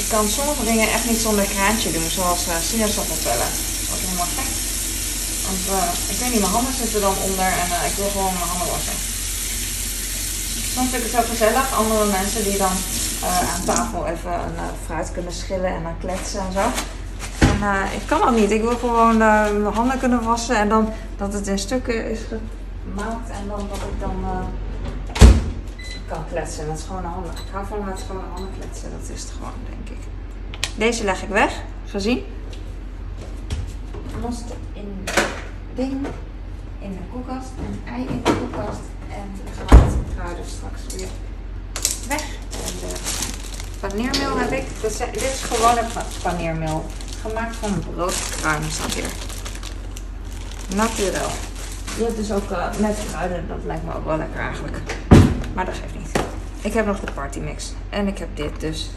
Ik 0.02 0.06
kan 0.10 0.28
sommige 0.28 0.64
dingen 0.64 0.92
echt 0.92 1.06
niet 1.10 1.18
zonder 1.18 1.46
kraantje 1.46 1.92
doen, 1.92 2.10
zoals 2.10 2.48
uh, 2.48 2.54
sinaasappel. 2.70 3.16
Dat 3.24 3.98
is 3.98 4.06
helemaal 4.06 4.32
gek. 4.38 4.52
Want 5.48 5.64
uh, 5.78 6.12
ik 6.12 6.18
weet 6.20 6.32
niet, 6.32 6.40
mijn 6.40 6.52
handen 6.52 6.74
zitten 6.74 7.02
dan 7.02 7.16
onder 7.28 7.46
en 7.46 7.70
uh, 7.70 7.90
ik 7.90 7.96
wil 7.96 8.10
gewoon 8.10 8.34
mijn 8.34 8.50
handen 8.52 8.68
wassen. 8.74 8.98
Soms 10.74 10.90
vind 10.90 11.04
ik 11.04 11.12
het 11.12 11.22
zo 11.22 11.30
gezellig, 11.30 11.78
andere 11.78 12.06
mensen 12.06 12.44
die 12.44 12.58
dan 12.58 12.76
aan 13.54 13.64
tafel 13.66 14.08
even 14.08 14.34
een 14.34 14.60
fruit 14.86 15.12
kunnen 15.12 15.34
schillen 15.34 15.72
en 15.76 15.84
dan 15.84 15.98
kletsen 16.00 16.40
en 16.40 16.54
zo. 16.54 16.66
En 17.40 17.92
ik 17.94 18.06
kan 18.06 18.20
dat 18.20 18.36
niet. 18.36 18.52
Ik 18.52 18.62
wil 18.62 18.78
gewoon 18.78 19.18
mijn 19.18 19.74
handen 19.74 20.00
kunnen 20.00 20.24
wassen 20.24 20.58
en 20.58 20.70
dan 20.70 20.94
dat 21.18 21.34
het 21.34 21.48
in 21.48 21.60
stukken 21.60 22.10
is 22.12 22.20
gemaakt 22.30 23.30
en 23.30 23.48
dan 23.48 23.68
dat 23.70 23.78
ik 23.78 24.00
dan 24.00 24.26
kan 26.08 26.24
kletsen 26.30 26.68
met 26.68 26.80
schone 26.80 27.08
handen. 27.08 27.32
Ik 27.32 27.52
hou 27.52 27.66
van 27.66 27.86
met 27.86 28.00
schone 28.00 28.20
handen 28.34 28.52
kletsen, 28.60 28.92
dat 28.92 29.10
is 29.16 29.22
het 29.22 29.32
gewoon, 29.32 29.54
denk 29.70 30.00
ik. 30.00 30.06
Deze 30.76 31.04
leg 31.04 31.24
ik 31.24 31.30
weg, 31.30 31.62
gezien. 31.86 32.26
Most 34.22 34.44
in 34.74 35.04
ding 35.76 36.08
in 36.80 36.92
de 36.92 37.00
koelkast, 37.12 37.50
een 37.58 37.94
ei 37.94 38.02
in 38.08 38.22
de 38.24 38.32
koelkast 38.38 38.80
en 39.10 39.30
gehaald 39.58 39.94
kruiden 40.16 40.46
straks 40.46 40.96
weer 40.96 41.08
weg. 42.08 42.24
En 42.52 42.74
de 42.80 42.94
paneermeel 43.80 44.38
heb 44.38 44.52
ik, 44.52 44.66
dit 44.82 45.22
is 45.22 45.44
gewone 45.44 45.84
paneermeel, 46.24 46.86
gemaakt 47.22 47.56
van 47.56 47.80
broodkruim 47.80 48.64
staat 48.70 48.94
hier. 48.94 49.12
Naturel. 50.76 51.30
Je 51.98 52.04
hebt 52.04 52.16
dus 52.16 52.32
ook 52.32 52.52
uh, 52.52 52.78
met 52.80 52.98
kruiden, 53.10 53.48
dat 53.48 53.64
lijkt 53.66 53.84
me 53.84 53.96
ook 53.96 54.06
wel 54.06 54.18
lekker 54.18 54.40
eigenlijk. 54.40 54.82
Maar 55.58 55.66
dat 55.66 55.76
geeft 55.76 55.96
niet. 55.98 56.12
Ik 56.62 56.74
heb 56.74 56.86
nog 56.86 57.00
de 57.00 57.12
party 57.12 57.40
mix. 57.40 57.74
En 57.90 58.08
ik 58.08 58.18
heb 58.18 58.30
dit 58.34 58.60
dus. 58.60 58.90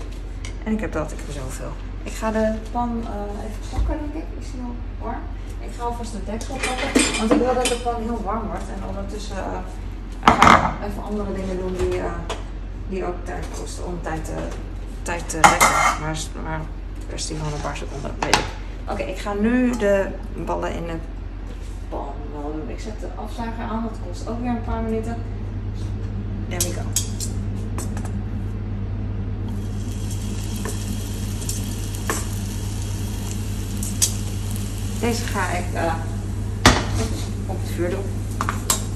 En 0.64 0.72
ik 0.72 0.80
heb 0.80 0.92
dat. 0.92 1.12
Ik 1.12 1.18
heb 1.18 1.42
zoveel. 1.42 1.72
Ik 2.02 2.12
ga 2.12 2.30
de 2.30 2.54
pan 2.70 3.04
uh, 3.04 3.44
even 3.44 3.60
pakken, 3.70 3.98
denk 3.98 4.24
ik. 4.24 4.28
Is 4.40 4.50
die 4.52 4.60
al 4.60 4.74
warm? 4.98 5.22
Ik 5.60 5.70
ga 5.76 5.82
alvast 5.84 6.12
de 6.12 6.24
deksel 6.24 6.54
pakken. 6.54 7.18
Want 7.18 7.30
ik 7.32 7.38
wil 7.38 7.54
dat 7.54 7.66
de 7.66 7.80
pan 7.84 8.02
heel 8.02 8.22
warm 8.24 8.46
wordt. 8.46 8.64
En 8.74 8.88
ondertussen 8.88 9.36
ga 10.24 10.76
ik 10.80 10.90
even 10.90 11.02
andere 11.02 11.32
dingen 11.32 11.58
doen 11.58 11.76
die, 11.76 12.00
die 12.88 13.04
ook 13.04 13.24
tijd 13.24 13.46
kosten. 13.60 13.86
Om 13.86 13.98
tijd 14.02 14.24
te, 14.24 14.34
tijd 15.02 15.28
te 15.28 15.40
rekken. 15.40 15.68
Maar, 16.00 16.18
maar 16.44 16.60
kwestie 17.08 17.36
van 17.36 17.52
een 17.52 17.60
paar 17.60 17.76
seconden, 17.76 18.14
weet 18.20 18.36
ik. 18.36 18.44
Oké, 18.90 19.02
ik 19.02 19.18
ga 19.18 19.32
nu 19.32 19.70
de 19.76 20.06
ballen 20.46 20.74
in 20.74 20.86
de 20.86 20.96
pan. 21.88 22.12
Ik 22.66 22.80
zet 22.80 23.00
de 23.00 23.08
afzuiger 23.14 23.64
aan. 23.64 23.82
Dat 23.82 23.98
kost 24.06 24.28
ook 24.28 24.40
weer 24.40 24.50
een 24.50 24.64
paar 24.64 24.82
minuten. 24.82 25.16
There 26.50 26.68
we 26.68 26.74
go. 26.74 26.82
Deze 35.00 35.22
ga 35.24 35.50
ik 35.50 35.64
uh, 35.74 35.94
op 37.46 37.56
het 37.62 37.74
vuur 37.74 37.90
doen. 37.90 38.04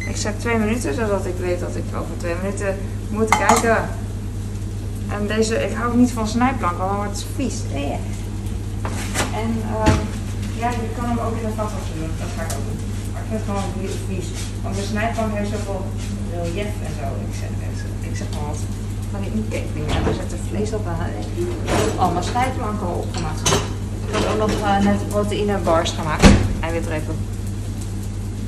Ik 0.09 0.17
zet 0.17 0.40
twee 0.40 0.59
minuten, 0.59 0.95
zodat 0.95 1.27
ik 1.27 1.37
weet 1.38 1.61
dat 1.61 1.77
ik 1.77 1.85
over 1.97 2.17
twee 2.17 2.35
minuten 2.43 2.77
moet 3.11 3.29
kijken. 3.29 3.88
En 5.11 5.27
deze, 5.27 5.64
ik 5.64 5.77
hou 5.77 5.97
niet 5.97 6.11
van 6.11 6.29
snijplanken, 6.29 6.85
want 6.85 7.11
het 7.11 7.27
vies. 7.35 7.55
Yeah. 7.73 7.99
En 9.35 9.62
uh, 9.62 9.95
ja, 10.59 10.71
je 10.71 10.88
kan 10.97 11.09
hem 11.09 11.19
ook 11.19 11.37
in 11.37 11.47
de 11.47 11.53
vaatwasser 11.57 11.95
doen. 11.99 12.11
Dat 12.19 12.29
ga 12.37 12.43
ik 12.43 12.53
ook 12.53 12.64
doen. 12.64 12.93
Ik 13.25 13.31
vind 13.31 13.41
het 13.41 13.49
gewoon 13.49 13.89
vies. 14.09 14.27
Want 14.63 14.75
de 14.77 14.83
snijplank 14.83 15.37
heeft 15.37 15.51
zoveel 15.51 15.85
relief 16.33 16.75
en 16.87 16.95
zo. 17.01 17.07
Ik 17.29 17.35
zeg, 17.41 17.51
ik 18.11 18.17
zeg 18.17 18.27
maar 18.33 18.47
wat 18.49 18.59
van 19.11 19.21
die 19.21 19.33
inkepingen. 19.35 19.97
En 19.97 20.05
daar 20.05 20.15
zit 20.15 20.33
er 20.33 20.39
vlees 20.49 20.73
op 20.73 20.87
aan. 20.87 20.99
Allemaal 21.97 22.23
snijplanken 22.23 22.97
opgemaakt. 22.97 23.49
Ik 24.07 24.15
heb 24.15 24.31
ook 24.31 24.39
nog 24.39 24.51
uh, 24.51 24.79
net 24.79 25.09
proteïne 25.09 25.59
bars 25.59 25.91
gemaakt. 25.91 26.27
Eiwitrepen. 26.61 27.17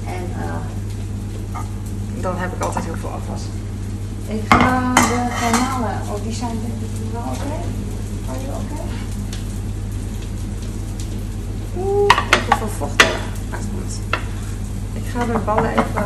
En 0.06 0.24
uh, 0.38 1.62
dan 2.20 2.36
heb 2.36 2.52
ik 2.54 2.62
altijd 2.62 2.84
heel 2.84 2.96
veel 2.96 3.08
afwas. 3.08 3.40
Ik 4.28 4.42
ga 4.48 4.94
de 4.94 5.26
kanalen, 5.40 6.00
oh 6.12 6.22
die 6.22 6.32
zijn 6.32 6.58
denk 6.62 6.80
ik 6.82 7.12
wel 7.12 7.22
oké. 7.22 7.30
Okay. 7.30 7.64
Are 8.28 8.38
you 8.44 8.54
oké? 8.54 8.72
Okay? 8.72 8.86
Oeh, 11.78 12.08
kijk 12.30 12.60
hoeveel 12.60 12.68
vocht 12.68 13.02
er 13.02 13.16
uitkomt. 13.50 14.00
Ik 14.96 15.04
ga 15.12 15.24
de 15.24 15.38
ballen 15.44 15.70
even 15.70 16.04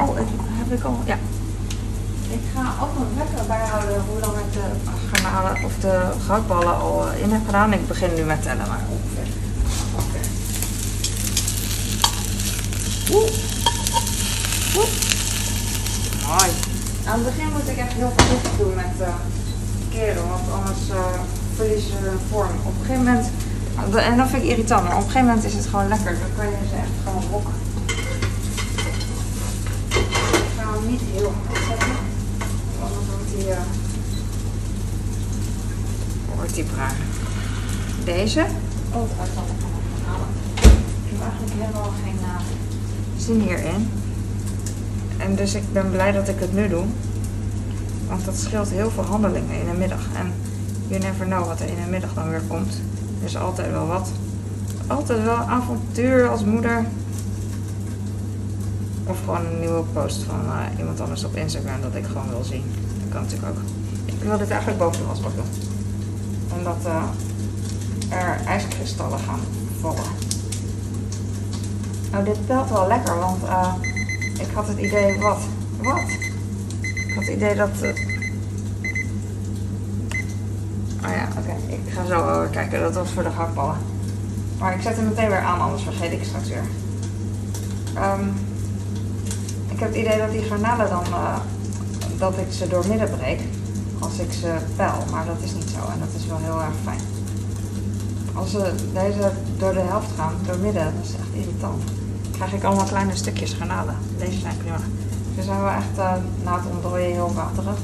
Oh, 0.00 0.16
heb 0.60 0.78
ik 0.78 0.84
al. 0.84 0.98
Ja. 1.04 1.18
Ik 2.28 2.40
ga 2.54 2.62
ook 2.82 2.98
nog 2.98 3.08
lekker 3.16 3.46
bijhouden 3.46 4.02
hoe 4.08 4.20
lang 4.20 4.36
ik 4.36 4.52
de 4.52 4.66
garnalen 5.12 5.64
of 5.64 5.72
de 5.80 6.12
al 6.64 7.08
eh, 7.08 7.22
in 7.22 7.30
heb 7.30 7.40
gedaan. 7.46 7.72
Ik 7.72 7.88
begin 7.88 8.14
nu 8.14 8.22
met 8.22 8.42
tellen, 8.42 8.68
maar. 8.68 8.80
Oeh. 13.12 13.30
Oeh. 14.76 14.90
Mooi. 16.26 16.50
Aan 17.06 17.18
het 17.18 17.24
begin 17.24 17.52
moet 17.52 17.68
ik 17.68 17.76
echt 17.76 17.92
heel 17.92 18.12
voorzichtig 18.16 18.52
doen 18.58 18.74
met 18.74 18.94
uh, 19.00 19.08
keren, 19.88 20.28
want 20.28 20.52
anders 20.52 20.88
uh, 20.90 21.20
verlies 21.56 21.84
je 21.86 22.16
vorm. 22.30 22.54
Op 22.64 22.74
een 22.78 22.86
gegeven 22.86 23.04
moment, 23.04 23.26
en 23.96 24.16
dat 24.16 24.28
vind 24.28 24.42
ik 24.42 24.48
irritant, 24.48 24.82
maar 24.82 24.96
op 24.96 25.04
een 25.04 25.10
gegeven 25.10 25.26
moment 25.26 25.44
is 25.44 25.54
het 25.54 25.66
gewoon 25.66 25.88
lekker. 25.88 26.18
Dan 26.18 26.28
kan 26.36 26.46
je 26.46 26.56
ze 26.68 26.74
echt 26.74 26.90
gewoon 27.04 27.22
rokken. 27.30 27.52
niet 30.86 31.00
heel 31.12 31.32
hard 31.46 31.64
zetten. 31.68 31.96
Anders 32.82 33.06
wordt 33.10 33.30
die 33.36 33.48
uh, 33.48 33.56
wordt 36.34 36.54
die. 36.54 36.64
Deze. 38.04 38.40
Oh, 38.92 39.08
uit 39.20 39.30
allemaal 39.36 39.56
gaan 39.94 40.12
halen. 40.12 40.28
Ik 41.04 41.10
heb 41.10 41.20
eigenlijk 41.20 41.52
helemaal 41.60 41.92
geen 42.04 42.18
uh, 42.20 42.40
zin 43.16 43.40
hierin. 43.40 43.90
En 45.16 45.34
dus 45.34 45.54
ik 45.54 45.72
ben 45.72 45.90
blij 45.90 46.12
dat 46.12 46.28
ik 46.28 46.40
het 46.40 46.52
nu 46.52 46.68
doe. 46.68 46.84
Want 48.08 48.24
dat 48.24 48.36
scheelt 48.36 48.68
heel 48.68 48.90
veel 48.90 49.04
handelingen 49.04 49.60
in 49.60 49.66
de 49.66 49.78
middag. 49.78 50.06
En 50.16 50.32
you 50.86 51.00
never 51.00 51.26
know 51.26 51.46
wat 51.46 51.60
er 51.60 51.68
in 51.68 51.82
de 51.84 51.90
middag 51.90 52.14
dan 52.14 52.30
weer 52.30 52.42
komt. 52.48 52.80
Er 53.20 53.26
is 53.26 53.36
altijd 53.36 53.70
wel 53.70 53.86
wat. 53.86 54.08
Altijd 54.86 55.22
wel 55.22 55.36
avontuur 55.36 56.28
als 56.28 56.44
moeder. 56.44 56.86
Of 59.04 59.18
gewoon 59.24 59.46
een 59.46 59.60
nieuwe 59.60 59.82
post 59.92 60.22
van 60.22 60.40
uh, 60.46 60.78
iemand 60.78 61.00
anders 61.00 61.24
op 61.24 61.36
Instagram 61.36 61.80
dat 61.80 61.94
ik 61.94 62.04
gewoon 62.06 62.28
wil 62.28 62.44
zien. 62.44 62.64
Dat 63.00 63.12
kan 63.12 63.22
natuurlijk 63.22 63.52
ook. 63.52 63.62
Ik 64.04 64.22
wil 64.22 64.38
dit 64.38 64.50
eigenlijk 64.50 64.78
boven 64.78 65.00
de 65.00 65.06
wasbak 65.06 65.34
doen. 65.34 65.44
Omdat 66.58 66.76
uh, 66.86 67.02
er 68.08 68.40
ijskristallen 68.46 69.18
gaan 69.18 69.40
vallen. 69.80 70.04
Nou, 72.10 72.24
dit 72.24 72.46
pelt 72.46 72.70
wel 72.70 72.86
lekker, 72.86 73.18
want 73.18 73.42
uh, 73.42 73.74
ik 74.38 74.48
had 74.54 74.68
het 74.68 74.78
idee, 74.78 75.18
wat? 75.18 75.38
Wat? 75.82 76.08
Ik 76.80 77.12
had 77.14 77.24
het 77.24 77.34
idee 77.34 77.54
dat... 77.54 77.70
Uh... 77.82 78.09
Oh 81.04 81.10
ja, 81.10 81.28
oké. 81.30 81.38
Okay. 81.38 81.78
Ik 81.86 81.92
ga 81.92 82.04
zo 82.04 82.46
kijken. 82.50 82.80
Dat 82.80 82.94
was 82.94 83.10
voor 83.10 83.22
de 83.22 83.30
gehaktballen. 83.30 83.76
Maar 84.58 84.74
ik 84.74 84.82
zet 84.82 84.96
hem 84.96 85.04
meteen 85.04 85.28
weer 85.28 85.40
aan, 85.40 85.60
anders 85.60 85.82
vergeet 85.82 86.12
ik 86.12 86.24
straks 86.24 86.48
weer. 86.48 86.64
Um, 87.96 88.32
ik 89.68 89.80
heb 89.80 89.88
het 89.88 89.98
idee 89.98 90.18
dat 90.18 90.30
die 90.30 90.42
garnalen 90.42 90.88
dan... 90.88 91.04
Uh, 91.10 91.36
dat 92.18 92.38
ik 92.38 92.52
ze 92.52 92.68
door 92.68 92.86
midden 92.88 93.10
breek. 93.10 93.40
Als 93.98 94.18
ik 94.18 94.32
ze 94.32 94.56
pel. 94.76 95.04
Maar 95.10 95.26
dat 95.26 95.36
is 95.42 95.54
niet 95.54 95.70
zo. 95.70 95.92
En 95.92 95.98
dat 95.98 96.08
is 96.16 96.26
wel 96.26 96.38
heel 96.38 96.60
erg 96.60 96.74
fijn. 96.84 97.00
Als 98.34 98.50
ze 98.50 98.72
deze 98.92 99.30
door 99.58 99.72
de 99.72 99.80
helft 99.80 100.10
gaan, 100.16 100.34
door 100.46 100.58
midden, 100.58 100.84
dat 100.84 101.04
is 101.04 101.14
echt 101.14 101.32
irritant. 101.32 101.82
Dan 102.22 102.32
krijg 102.32 102.52
ik 102.52 102.64
allemaal 102.64 102.84
kleine 102.84 103.16
stukjes 103.16 103.52
garnalen. 103.52 103.96
Deze 104.18 104.38
zijn 104.38 104.56
prima. 104.56 104.78
Ze 105.36 105.42
zijn 105.42 105.60
wel 105.60 105.70
echt 105.70 105.98
uh, 105.98 106.12
na 106.44 106.54
het 106.54 106.70
ontdooien 106.70 107.12
heel 107.12 107.32
waterig. 107.34 107.78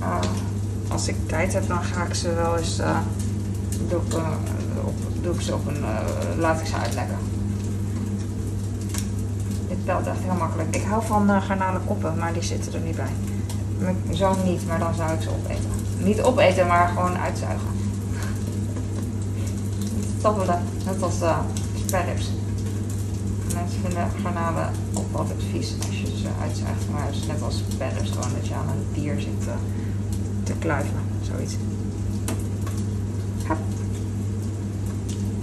Uh, 0.00 0.18
als 0.88 1.08
ik 1.08 1.28
tijd 1.28 1.52
heb, 1.52 1.68
dan 1.68 1.84
ga 1.84 2.04
ik 2.04 2.14
ze 2.14 2.34
wel 2.34 2.56
eens. 2.56 2.80
Uh, 2.80 2.98
doe, 3.88 4.00
ik, 4.06 4.14
op, 4.84 4.94
doe 5.22 5.34
ik 5.34 5.40
ze 5.40 5.54
op 5.54 5.66
een. 5.66 5.84
laat 6.38 6.60
ik 6.60 6.66
ze 6.66 6.76
uitlekken. 6.76 7.18
Dit 9.68 9.84
pelt 9.84 10.06
echt 10.06 10.22
heel 10.22 10.38
makkelijk. 10.38 10.76
Ik 10.76 10.82
hou 10.82 11.04
van 11.04 11.42
garnalen 11.42 11.84
koppen, 11.84 12.18
maar 12.18 12.32
die 12.32 12.42
zitten 12.42 12.74
er 12.74 12.80
niet 12.80 12.96
bij. 12.96 13.12
Zo 14.12 14.36
niet, 14.44 14.66
maar 14.66 14.78
dan 14.78 14.94
zou 14.94 15.12
ik 15.12 15.22
ze 15.22 15.30
opeten. 15.30 15.70
Niet 15.98 16.22
opeten, 16.22 16.66
maar 16.66 16.88
gewoon 16.88 17.18
uitzuigen 17.18 17.68
tabbelen, 20.22 20.62
net 20.84 21.02
als 21.02 21.22
uh. 21.22 21.38
Mensen 23.54 23.80
vinden 23.80 24.10
garnalen 24.22 24.70
ook 24.94 25.18
altijd 25.18 25.38
vies 25.50 25.74
als 25.86 26.00
je 26.00 26.06
ze 26.06 26.28
uitzuigt, 26.42 26.88
maar 26.92 27.06
het 27.06 27.14
is 27.14 27.26
net 27.26 27.42
als 27.42 27.62
sperrips, 27.70 28.10
gewoon 28.10 28.34
dat 28.34 28.48
je 28.48 28.54
aan 28.54 28.68
een 28.68 28.86
dier 28.92 29.20
zit 29.20 29.46
uh, 29.46 29.54
te 30.44 30.52
kluiven, 30.58 31.00
zoiets. 31.22 31.54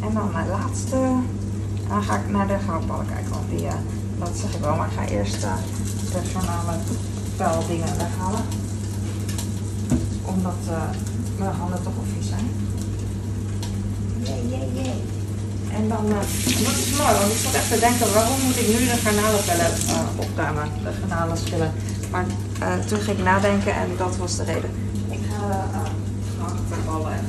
En 0.01 0.13
dan 0.13 0.31
mijn 0.31 0.49
laatste, 0.49 0.97
dan 1.87 2.03
ga 2.03 2.15
ik 2.15 2.29
naar 2.29 2.47
de 2.47 2.57
goudballen 2.67 3.05
kijken, 3.13 3.31
want 3.31 3.49
die, 3.49 3.65
uh, 3.65 3.73
dat 4.19 4.29
zeg 4.35 4.53
ik 4.55 4.61
wel, 4.61 4.75
maar 4.75 4.87
ik 4.87 4.97
ga 4.97 5.05
eerst 5.05 5.43
uh, 5.43 5.53
de 6.11 6.19
garnalen 6.33 6.81
vuildingen 7.35 7.97
weghalen. 7.97 8.41
Omdat 10.25 10.61
mijn 11.37 11.55
handen 11.55 11.83
toch 11.83 11.93
al 11.97 12.03
vies 12.17 12.27
zijn 12.27 12.49
jee, 14.23 14.49
jee, 14.49 14.83
jee. 14.83 14.93
En 15.77 15.87
dan, 15.87 16.05
uh, 16.05 16.13
dat 16.65 16.77
is 16.83 16.91
mooi, 16.97 17.13
want 17.19 17.31
ik 17.31 17.37
zat 17.43 17.53
echt 17.53 17.71
te 17.73 17.79
denken, 17.79 18.13
waarom 18.13 18.39
moet 18.45 18.57
ik 18.57 18.67
nu 18.67 18.77
de 18.85 18.99
garnalenpellen 19.03 19.71
uh, 19.87 20.83
de 20.83 20.91
garnalenschillen. 20.99 21.71
Maar 22.11 22.25
toen 22.87 22.99
ging 22.99 23.17
ik 23.17 23.23
nadenken 23.23 23.75
en 23.75 23.89
dat 23.97 24.17
was 24.17 24.35
de 24.35 24.43
reden. 24.43 24.69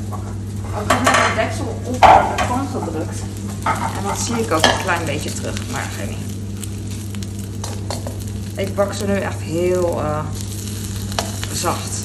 Pakken. 0.09 0.29
Ik 0.85 0.91
heb 0.91 1.15
de 1.15 1.33
deksel 1.35 1.81
op 1.85 1.93
de 1.93 2.45
pan 2.49 2.67
gedrukt. 2.83 3.23
En 3.97 4.03
dan 4.03 4.17
zie 4.17 4.35
ik 4.35 4.53
ook 4.53 4.65
een 4.65 4.83
klein 4.83 5.05
beetje 5.05 5.33
terug, 5.33 5.71
maar 5.71 5.89
geen 5.99 6.09
niet. 6.09 6.31
Ik 8.57 8.75
bak 8.75 8.93
ze 8.93 9.07
nu 9.07 9.15
echt 9.15 9.41
heel 9.41 10.03
zacht, 11.53 12.05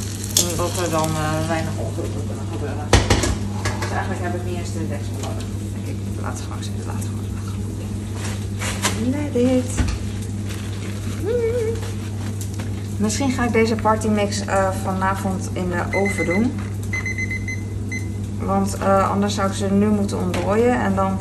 omdat 0.51 0.69
er 0.83 0.89
dan 0.89 1.09
weinig 1.47 1.71
ongelukken 1.77 2.25
kunnen 2.27 2.45
gebeuren 2.51 2.87
eigenlijk 3.97 4.21
heb 4.21 4.35
ik 4.35 4.43
niet 4.49 4.57
eens 4.57 4.73
de 4.73 4.87
deksel 4.87 5.13
nodig. 5.21 5.43
Laat 6.21 6.33
het 6.33 6.41
gewoon 6.41 6.63
zitten, 6.63 6.85
laat 6.85 6.95
het 6.95 7.05
gewoon. 7.05 7.25
Let 9.11 9.35
it. 9.35 9.71
Misschien 12.97 13.31
ga 13.31 13.45
ik 13.45 13.51
deze 13.51 13.75
partymix 13.75 14.41
uh, 14.45 14.69
vanavond 14.83 15.49
in 15.53 15.69
de 15.69 15.97
oven 15.97 16.25
doen. 16.25 16.59
Want 18.47 18.77
uh, 18.79 19.11
anders 19.11 19.35
zou 19.35 19.47
ik 19.49 19.53
ze 19.53 19.71
nu 19.71 19.87
moeten 19.87 20.19
ontdooien 20.19 20.81
en 20.81 20.95
dan 20.95 21.17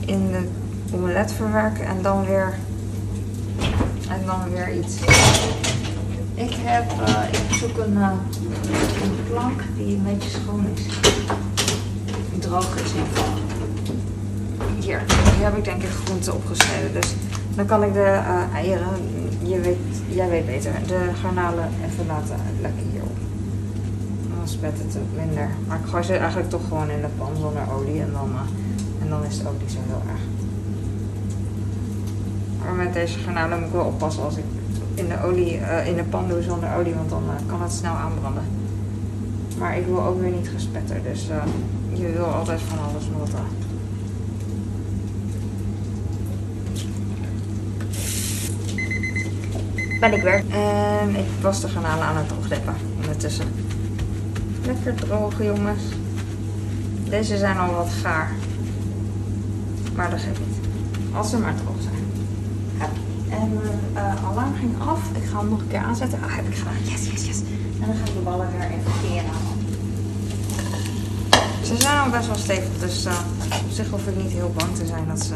in 0.00 0.26
de 0.26 0.48
omelet 0.94 1.32
verwerken 1.32 1.86
en 1.86 2.02
dan 2.02 2.24
weer 2.24 2.54
en 4.08 4.26
dan 4.26 4.50
weer 4.50 4.72
iets. 4.72 4.96
Ik 6.34 6.54
heb, 6.58 6.92
uh, 7.08 7.24
ik 7.30 7.54
zoek 7.54 7.78
een, 7.78 7.96
een 7.96 9.24
plank 9.30 9.60
die 9.76 9.96
een 9.96 10.02
beetje 10.02 10.30
schoon 10.30 10.66
is 10.74 10.82
droog 12.44 12.76
is 12.76 12.92
Hier, 14.80 15.02
hier 15.36 15.44
heb 15.44 15.56
ik 15.56 15.64
denk 15.64 15.82
ik 15.82 15.88
groenten 16.04 16.34
opgesneden. 16.34 16.92
Dus 16.92 17.14
dan 17.54 17.66
kan 17.66 17.82
ik 17.82 17.92
de 17.92 17.98
uh, 17.98 18.54
eieren, 18.54 18.88
weet, 19.40 19.76
jij 20.08 20.28
weet 20.28 20.46
beter, 20.46 20.72
de 20.86 21.10
garnalen 21.22 21.68
even 21.84 22.06
laten 22.06 22.36
lekker 22.60 22.82
hierop. 22.92 23.03
Dan 24.44 24.52
spet 24.52 24.78
het 24.78 24.96
minder. 25.16 25.48
Maar 25.66 25.78
ik 25.78 25.86
gooi 25.86 26.02
ze 26.02 26.16
eigenlijk 26.16 26.50
toch 26.50 26.68
gewoon 26.68 26.90
in 26.90 27.00
de 27.00 27.08
pan 27.18 27.36
zonder 27.40 27.62
olie 27.72 28.00
en 28.00 28.12
dan, 28.12 28.30
uh, 28.32 29.02
en 29.02 29.08
dan 29.08 29.24
is 29.24 29.38
het 29.38 29.46
ook 29.46 29.60
niet 29.60 29.70
zo 29.70 29.78
heel 29.86 30.02
erg. 30.08 30.20
Maar 32.62 32.74
met 32.74 32.92
deze 32.92 33.18
garnalen 33.18 33.58
moet 33.58 33.68
ik 33.68 33.74
wel 33.74 33.84
oppassen 33.84 34.22
als 34.22 34.36
ik 34.36 34.44
in 34.94 35.08
de, 35.08 35.22
olie, 35.24 35.58
uh, 35.58 35.86
in 35.86 35.96
de 35.96 36.04
pan 36.04 36.28
doe 36.28 36.42
zonder 36.42 36.76
olie, 36.78 36.94
want 36.94 37.10
dan 37.10 37.22
kan 37.46 37.62
het 37.62 37.72
snel 37.72 37.92
aanbranden. 37.92 38.42
Maar 39.58 39.78
ik 39.78 39.86
wil 39.86 40.02
ook 40.02 40.20
weer 40.20 40.30
niet 40.30 40.48
gespetter, 40.48 41.02
dus 41.02 41.26
je 41.92 42.12
wil 42.12 42.24
altijd 42.24 42.60
van 42.60 42.78
alles 42.78 43.08
noten. 43.18 43.44
Ben 50.00 50.12
ik 50.12 50.22
weer. 50.22 50.44
En 50.50 51.16
ik 51.16 51.26
was 51.40 51.60
de 51.60 51.68
garnalen 51.68 52.04
aan 52.04 52.16
het 52.16 52.28
droogdeppen 52.28 52.74
ondertussen. 53.00 53.63
Lekker 54.66 54.94
droge 54.94 55.44
jongens. 55.44 55.82
Deze 57.08 57.38
zijn 57.38 57.58
al 57.58 57.74
wat 57.74 57.90
gaar. 58.02 58.32
Maar 59.94 60.10
dat 60.10 60.20
geeft 60.20 60.38
niet. 60.38 60.58
Als 61.14 61.30
ze 61.30 61.38
maar 61.38 61.54
droog 61.54 61.82
zijn. 61.82 61.94
En 63.30 63.52
mijn 63.52 63.78
uh, 63.94 64.28
alarm 64.28 64.54
ging 64.54 64.72
af. 64.88 65.00
Ik 65.12 65.24
ga 65.30 65.38
hem 65.38 65.48
nog 65.48 65.60
een 65.60 65.68
keer 65.68 65.78
aanzetten. 65.78 66.18
Ah, 66.22 66.36
heb 66.36 66.46
ik 66.48 66.54
gedaan. 66.54 66.72
Yes, 66.82 67.10
yes, 67.10 67.26
yes. 67.26 67.40
En 67.80 67.86
dan 67.86 67.94
ga 67.96 68.04
ik 68.04 68.14
de 68.14 68.20
ballen 68.24 68.48
weer 68.50 68.66
even 68.66 68.92
keren. 69.02 69.30
Ze 71.62 71.76
zijn 71.76 71.98
al 71.98 72.10
best 72.10 72.26
wel 72.26 72.36
stevig, 72.36 72.78
dus 72.78 73.06
uh, 73.06 73.12
op 73.64 73.70
zich 73.70 73.90
hoef 73.90 74.06
ik 74.06 74.16
niet 74.16 74.32
heel 74.32 74.52
bang 74.56 74.76
te 74.76 74.86
zijn 74.86 75.04
dat 75.08 75.24
ze... 75.24 75.34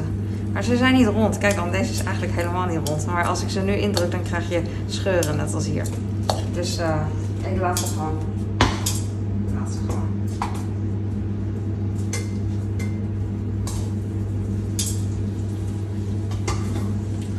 Maar 0.53 0.65
ze 0.65 0.77
zijn 0.77 0.95
niet 0.95 1.07
rond. 1.07 1.39
Kijk 1.39 1.55
dan, 1.55 1.71
deze 1.71 1.93
is 1.93 2.03
eigenlijk 2.03 2.35
helemaal 2.37 2.67
niet 2.67 2.89
rond. 2.89 3.07
Maar 3.07 3.27
als 3.27 3.43
ik 3.43 3.49
ze 3.49 3.61
nu 3.61 3.73
indruk, 3.73 4.11
dan 4.11 4.23
krijg 4.23 4.49
je 4.49 4.63
scheuren, 4.87 5.37
net 5.37 5.55
als 5.55 5.67
hier. 5.67 5.87
Dus 6.53 6.79
uh, 6.79 6.97
ik 7.53 7.61
laat 7.61 7.79
ze 7.79 7.87
gewoon. 7.87 8.19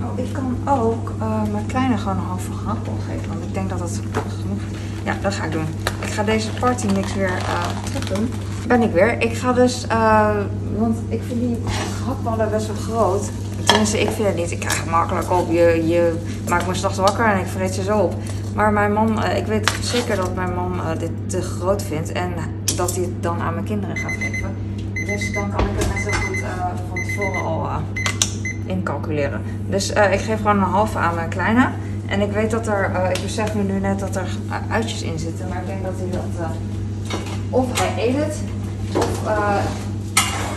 Oh, 0.01 0.19
ik 0.19 0.33
kan 0.33 0.57
ook 0.79 1.11
uh, 1.19 1.43
mijn 1.51 1.65
kleine 1.65 1.97
gewoon 1.97 2.17
een 2.17 2.23
halve 2.23 2.51
grappel 2.51 2.93
geven. 3.07 3.29
Want 3.29 3.43
ik 3.43 3.53
denk 3.53 3.69
dat 3.69 3.79
dat 3.79 4.01
genoeg 4.41 4.61
is. 4.71 4.77
Ja, 5.03 5.15
dat 5.21 5.33
ga 5.33 5.43
ik 5.43 5.51
doen. 5.51 5.65
Ik 6.01 6.09
ga 6.09 6.23
deze 6.23 6.49
party 6.59 6.87
mix 6.93 7.13
weer 7.13 7.37
uh, 7.37 8.15
doen 8.15 8.29
ben 8.69 8.81
ik 8.81 8.91
weer. 8.91 9.21
Ik 9.21 9.37
ga 9.37 9.53
dus, 9.53 9.85
uh, 9.91 10.29
want 10.77 10.97
ik 11.07 11.21
vind 11.27 11.39
die 11.39 11.57
gehaktballen 11.97 12.49
best 12.49 12.67
wel 12.67 12.75
groot. 12.75 13.29
Tenminste, 13.69 13.99
ik 13.99 14.09
vind 14.09 14.27
het 14.27 14.35
niet. 14.35 14.51
Ik 14.51 14.59
krijg 14.59 14.77
het 14.77 14.89
makkelijk 14.89 15.31
op. 15.31 15.51
Je, 15.51 15.87
je 15.87 16.13
maakt 16.47 16.67
me 16.67 16.73
s'nachts 16.73 16.97
wakker 16.97 17.25
en 17.25 17.39
ik 17.39 17.47
vreet 17.47 17.73
ze 17.73 17.83
zo 17.83 17.97
op. 17.97 18.13
Maar 18.55 18.71
mijn 18.71 18.93
man, 18.93 19.23
uh, 19.23 19.37
ik 19.37 19.45
weet 19.45 19.71
zeker 19.81 20.15
dat 20.15 20.35
mijn 20.35 20.53
man 20.53 20.73
uh, 20.75 20.99
dit 20.99 21.11
te 21.25 21.41
groot 21.41 21.83
vindt. 21.83 22.11
En 22.11 22.33
dat 22.75 22.95
hij 22.95 23.01
het 23.01 23.23
dan 23.23 23.41
aan 23.41 23.53
mijn 23.53 23.65
kinderen 23.65 23.97
gaat 23.97 24.11
geven. 24.11 24.55
Dus 24.93 25.33
dan 25.33 25.51
kan 25.55 25.59
ik 25.59 25.71
het 25.75 25.87
net 25.93 26.13
zo 26.13 26.19
goed 26.19 26.43
van 26.89 27.03
tevoren 27.03 27.43
al 27.43 27.69
incalculeren. 28.65 29.41
Dus 29.67 29.89
ik 29.89 30.19
geef 30.19 30.37
gewoon 30.37 30.57
een 30.57 30.69
halve 30.69 30.97
aan 30.97 31.15
mijn 31.15 31.29
kleine. 31.29 31.69
En 32.05 32.21
ik 32.21 32.31
weet 32.31 32.51
dat 32.51 32.67
er, 32.67 33.11
ik 33.13 33.21
besef 33.21 33.53
me 33.53 33.63
nu 33.63 33.79
net 33.79 33.99
dat 33.99 34.15
er 34.15 34.27
uitjes 34.69 35.01
in 35.01 35.19
zitten. 35.19 35.47
Maar 35.47 35.57
ik 35.57 35.67
denk 35.67 35.83
dat 35.83 35.93
hij 35.95 36.09
dat 36.11 36.49
Of 37.49 37.79
hij 37.79 38.07
eet 38.07 38.15
het, 38.15 38.37
of 38.97 39.23
uh, 39.25 39.55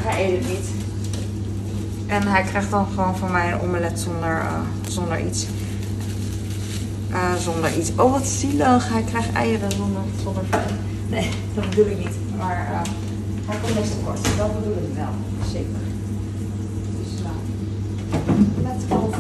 hij 0.05 0.25
eet 0.25 0.39
het 0.39 0.49
niet. 0.49 0.82
En 2.13 2.27
hij 2.27 2.43
krijgt 2.43 2.71
dan 2.71 2.87
gewoon 2.95 3.17
van 3.17 3.31
mij 3.31 3.53
een 3.53 3.61
omelet 3.61 4.01
zonder, 4.01 4.31
uh, 4.31 4.61
zonder 4.89 5.27
iets. 5.27 5.47
Uh, 7.11 7.35
zonder 7.35 7.77
iets. 7.79 7.91
Oh, 7.97 8.13
wat 8.13 8.27
zielig. 8.27 8.89
Hij 8.89 9.03
krijgt 9.03 9.33
eieren 9.33 9.71
zonder, 9.71 10.03
zonder 10.23 10.43
Nee, 11.09 11.29
dat 11.55 11.71
bedoel 11.71 11.87
ik 11.87 11.99
niet. 11.99 12.17
Maar 12.39 12.69
uh, 12.73 12.81
hij 13.47 13.57
komt 13.63 13.75
best 13.75 13.91
tekort. 13.97 14.37
Dat 14.37 14.55
bedoel 14.59 14.77
ik 14.77 14.95
wel. 14.95 15.13
Zeker. 15.53 15.81
Dus 16.99 17.21
uh, 17.21 17.29
let's 18.63 18.85
go. 18.89 19.11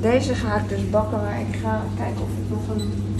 Deze 0.00 0.34
ga 0.34 0.56
ik 0.56 0.68
dus 0.68 0.90
bakken, 0.90 1.20
maar 1.20 1.40
ik 1.40 1.56
ga 1.62 1.82
kijken 1.96 2.22
of 2.22 2.28
ik 2.28 2.50
nog 2.50 2.76
een 2.76 3.13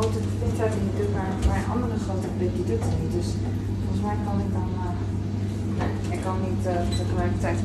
grote 0.00 0.18
heb 0.56 0.72
die 0.72 1.04
doet, 1.04 1.14
maar 1.14 1.32
mijn 1.46 1.64
andere 1.72 1.92
grote 2.04 2.26
pit 2.38 2.50
die 2.54 2.64
doet 2.64 2.84
het 2.84 3.00
niet. 3.00 3.12
Dus 3.12 3.28
volgens 3.82 4.02
mij 4.06 4.16
kan 4.26 4.38
ik 4.44 4.52
dan. 4.52 4.68
Nee, 5.78 6.18
ik 6.18 6.24
kan 6.24 6.36
niet 6.48 6.66
uh, 6.66 6.72
tegelijkertijd. 6.98 7.58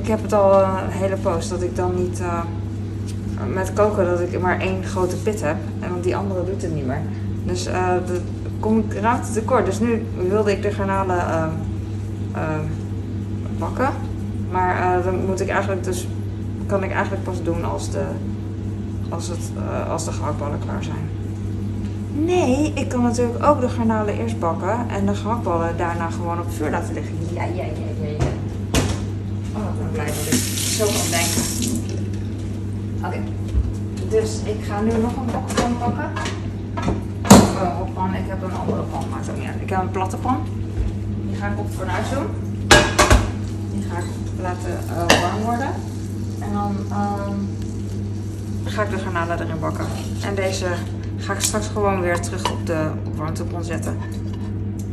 Ik 0.00 0.06
heb 0.06 0.22
het 0.22 0.32
al 0.32 0.62
een 0.62 0.90
hele 0.90 1.16
post 1.16 1.50
dat 1.50 1.62
ik 1.62 1.76
dan 1.76 1.94
niet. 1.94 2.20
Met 3.52 3.72
koken 3.72 4.04
dat 4.04 4.20
ik 4.20 4.40
maar 4.40 4.60
één 4.60 4.84
grote 4.84 5.16
pit 5.16 5.42
heb. 5.42 5.56
En 5.80 5.90
want 5.90 6.04
die 6.04 6.16
andere 6.16 6.44
doet 6.44 6.62
het 6.62 6.74
niet 6.74 6.86
meer. 6.86 7.02
Dus 7.44 7.66
uh, 7.66 7.88
dat 8.06 8.20
kom 8.60 8.78
ik 8.78 8.94
ruimte 8.94 9.32
tekort. 9.32 9.66
Dus 9.66 9.80
nu 9.80 10.06
wilde 10.28 10.50
ik 10.50 10.62
de 10.62 10.70
garnalen 10.70 11.16
uh, 11.16 11.46
uh, 12.34 12.58
bakken. 13.58 13.92
Maar 14.50 15.02
dan 15.02 15.24
moet 15.26 15.40
ik 15.40 15.48
eigenlijk 15.48 15.84
dus 15.84 16.08
kan 16.66 16.82
ik 16.82 16.90
eigenlijk 16.90 17.24
pas 17.24 17.42
doen 17.42 17.64
als 17.64 17.90
de, 17.90 18.04
als 19.08 19.28
het, 19.28 19.50
als 19.88 20.04
de 20.04 20.12
gehaktballen 20.12 20.58
klaar 20.58 20.84
zijn. 20.84 21.15
Nee, 22.24 22.72
ik 22.74 22.88
kan 22.88 23.02
natuurlijk 23.02 23.44
ook 23.44 23.60
de 23.60 23.68
garnalen 23.68 24.18
eerst 24.18 24.38
bakken 24.38 24.88
en 24.88 25.06
de 25.06 25.14
gehaktballen 25.14 25.76
daarna 25.76 26.10
gewoon 26.10 26.40
op 26.40 26.52
vuur 26.52 26.70
laten 26.70 26.94
liggen. 26.94 27.14
Ja, 27.32 27.44
ja, 27.44 27.52
ja, 27.52 27.64
ja, 28.00 28.08
ja. 28.08 28.24
Oh, 29.56 29.62
ik 29.72 29.78
ben 29.78 29.90
blij 29.92 30.06
dat 30.06 30.26
ik 30.26 30.40
zo 30.78 30.84
kan 30.84 31.10
denken. 31.10 31.42
Oké, 33.04 33.18
dus 34.08 34.40
ik 34.44 34.64
ga 34.64 34.80
nu 34.80 34.90
nog 34.90 35.16
een 35.16 35.24
pan 35.24 35.76
pakken. 35.78 36.10
Of 37.24 37.62
uh, 37.62 37.68
een 37.86 37.92
pan, 37.92 38.14
ik 38.14 38.24
heb 38.26 38.42
een 38.42 38.54
andere 38.54 38.82
pan, 38.82 39.04
maakt 39.10 39.30
ook 39.30 39.36
niet. 39.36 39.48
Ik 39.60 39.70
heb 39.70 39.80
een 39.80 39.90
platte 39.90 40.16
pan. 40.16 40.36
Die 41.26 41.36
ga 41.36 41.46
ik 41.46 41.58
op 41.58 41.64
het 41.66 41.74
fornuis 41.74 42.10
doen. 42.10 42.26
Die 43.72 43.84
ga 43.90 43.98
ik 43.98 44.04
laten 44.40 44.78
uh, 44.90 45.20
warm 45.20 45.42
worden. 45.44 45.70
En 46.40 46.52
dan 46.52 46.76
um, 46.76 47.48
ga 48.64 48.82
ik 48.82 48.90
de 48.90 48.98
garnalen 48.98 49.40
erin 49.40 49.60
bakken. 49.60 49.86
En 50.24 50.34
deze 50.34 50.66
ga 51.16 51.32
ik 51.32 51.40
straks 51.40 51.66
gewoon 51.66 52.00
weer 52.00 52.20
terug 52.20 52.52
op 52.52 52.66
de 52.66 52.90
warmtepon 53.14 53.64
zetten. 53.64 53.96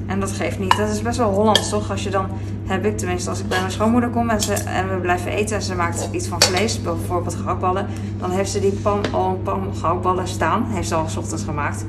En 0.07 0.19
dat 0.19 0.31
geeft 0.31 0.59
niet. 0.59 0.77
Dat 0.77 0.89
is 0.89 1.01
best 1.01 1.17
wel 1.17 1.31
Hollands, 1.31 1.69
toch? 1.69 1.91
Als 1.91 2.03
je 2.03 2.09
dan, 2.09 2.25
heb 2.65 2.85
ik 2.85 2.97
tenminste, 2.97 3.29
als 3.29 3.39
ik 3.39 3.47
bij 3.47 3.59
mijn 3.59 3.71
schoonmoeder 3.71 4.09
kom 4.09 4.29
en, 4.29 4.89
we 4.89 4.97
blijven 5.01 5.31
eten 5.31 5.55
en 5.55 5.61
ze 5.61 5.75
maakt 5.75 6.07
iets 6.11 6.27
van 6.27 6.41
vlees, 6.41 6.81
bijvoorbeeld 6.81 7.35
gehaktballen, 7.35 7.87
dan 8.17 8.31
heeft 8.31 8.51
ze 8.51 8.59
die 8.59 8.71
pan, 8.71 9.01
al 9.11 9.29
een 9.29 9.41
pan 9.41 9.75
gehaktballen 9.75 10.27
staan. 10.27 10.65
Heeft 10.69 10.87
ze 10.87 10.95
al 10.95 11.09
s 11.09 11.17
ochtends 11.17 11.43
gemaakt. 11.43 11.85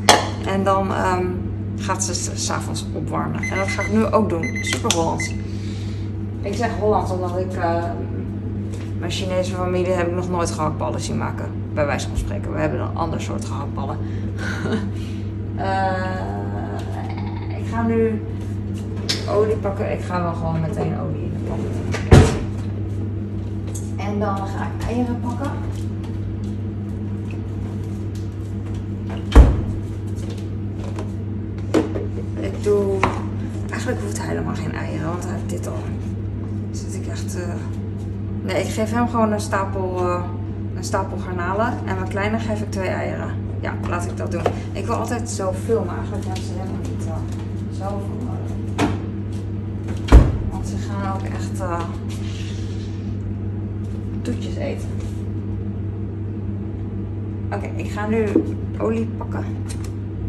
En 0.47 0.65
dan 0.65 0.91
um, 0.91 1.51
gaat 1.77 2.05
ze 2.05 2.15
s'avonds 2.35 2.87
opwarmen. 2.93 3.43
En 3.43 3.59
dat 3.59 3.69
ga 3.69 3.83
ik 3.83 3.93
nu 3.93 4.07
ook 4.07 4.29
doen. 4.29 4.59
Super 4.61 4.95
Hollands. 4.95 5.33
Ik 6.41 6.55
zeg 6.55 6.71
Hollands 6.81 7.11
omdat 7.11 7.39
ik. 7.39 7.57
Uh, 7.57 7.85
mijn 8.99 9.17
Chinese 9.17 9.55
familie 9.55 9.93
heb 9.93 10.07
ik 10.07 10.15
nog 10.15 10.31
nooit 10.31 10.51
gehaktballen 10.51 11.01
zien 11.01 11.19
maken. 11.19 11.64
Bij 11.75 11.87
wijze 11.87 12.09
van 12.09 12.17
spreken. 12.17 12.53
We 12.53 12.59
hebben 12.59 12.81
een 12.81 12.97
ander 12.97 13.21
soort 13.21 13.45
gehaktballen. 13.45 13.99
uh, 15.57 15.93
ik 17.61 17.67
ga 17.71 17.83
nu 17.83 18.23
olie 19.29 19.57
pakken. 19.57 19.93
Ik 19.93 20.01
ga 20.01 20.23
wel 20.23 20.35
gewoon 20.35 20.61
meteen 20.61 20.99
olie 21.01 21.23
in 21.23 21.33
de 21.33 21.39
pan. 21.49 21.59
En 23.97 24.19
dan 24.19 24.37
ga 24.37 24.65
ik 24.65 24.87
eieren 24.87 25.21
pakken. 25.21 25.51
Ik 32.41 32.63
doe. 32.63 32.99
Eigenlijk 33.71 34.01
hoeft 34.01 34.19
hij 34.19 34.29
helemaal 34.29 34.55
geen 34.55 34.73
eieren, 34.73 35.09
want 35.09 35.25
hij 35.25 35.33
heeft 35.33 35.51
dit 35.51 35.67
al. 35.67 35.83
Zit 36.71 36.95
ik 36.95 37.07
echt. 37.07 37.37
Uh... 37.37 37.55
Nee, 38.43 38.63
ik 38.63 38.69
geef 38.71 38.91
hem 38.91 39.09
gewoon 39.09 39.33
een 39.33 39.41
stapel, 39.41 40.01
uh, 40.03 40.25
stapel 40.85 41.19
garnalen. 41.19 41.73
En 41.85 41.95
mijn 41.97 42.09
kleine 42.09 42.39
geef 42.39 42.61
ik 42.61 42.71
twee 42.71 42.89
eieren. 42.89 43.31
Ja, 43.61 43.75
laat 43.89 44.05
ik 44.05 44.17
dat 44.17 44.31
doen. 44.31 44.43
Ik 44.73 44.87
wil 44.87 44.95
altijd 44.95 45.31
zoveel, 45.31 45.85
maar 45.85 45.97
eigenlijk 45.97 46.25
hebben 46.25 46.43
ze 46.45 46.53
helemaal 46.53 46.81
niet 46.83 47.07
uh, 47.07 47.15
zoveel 47.71 48.19
nodig. 48.25 48.53
Want 50.51 50.67
ze 50.67 50.77
gaan 50.77 51.15
ook 51.15 51.23
echt 51.23 51.61
uh, 51.61 51.81
toetjes 54.23 54.57
eten. 54.57 54.89
Oké, 57.53 57.71
ik 57.77 57.91
ga 57.91 58.07
nu 58.07 58.27
olie 58.79 59.07
pakken. 59.07 59.45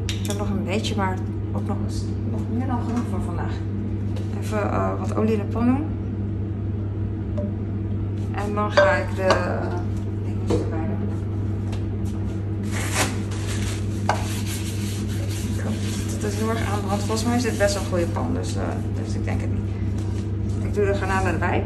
Ik 0.05 0.27
heb 0.27 0.37
nog 0.37 0.49
een 0.49 0.63
beetje, 0.63 0.95
maar 0.95 1.17
ook 1.53 1.67
nog, 1.67 1.77
eens, 1.85 2.03
nog 2.31 2.41
meer 2.53 2.67
dan 2.67 2.79
genoeg 2.85 3.03
voor 3.09 3.21
vandaag. 3.25 3.53
Even 4.41 4.57
uh, 4.57 4.99
wat 4.99 5.15
olie 5.15 5.33
in 5.33 5.39
de 5.39 5.45
pan 5.45 5.65
doen. 5.65 5.85
En 8.31 8.53
dan 8.53 8.71
ga 8.71 8.91
ik 8.91 9.15
de 9.15 9.57
dingetjes 10.25 10.61
erbij 10.61 10.79
doen. 10.79 10.95
Het 16.25 16.33
is 16.33 16.39
heel 16.39 16.49
erg 16.49 16.71
aanbrand. 16.73 17.01
Volgens 17.01 17.27
mij 17.27 17.35
is 17.37 17.43
dit 17.43 17.57
best 17.57 17.73
wel 17.73 17.83
een 17.83 17.89
goede 17.89 18.05
pan, 18.05 18.33
dus, 18.33 18.55
uh, 18.55 18.61
dus 19.03 19.13
ik 19.13 19.25
denk 19.25 19.41
het 19.41 19.49
niet. 19.49 19.69
Ik 20.63 20.73
doe 20.73 20.85
de 20.85 20.93
garnalen 20.93 21.33
erbij. 21.33 21.65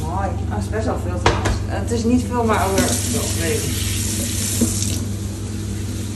Mooi. 0.00 0.28
Dat 0.48 0.58
is 0.58 0.68
best 0.68 0.84
wel 0.84 0.98
veel 1.06 1.22
trouwens. 1.22 1.56
Het 1.66 1.90
is 1.90 2.04
niet 2.04 2.22
veel, 2.28 2.44
maar 2.44 2.68
veel. 2.68 3.40
Nee. 3.40 3.56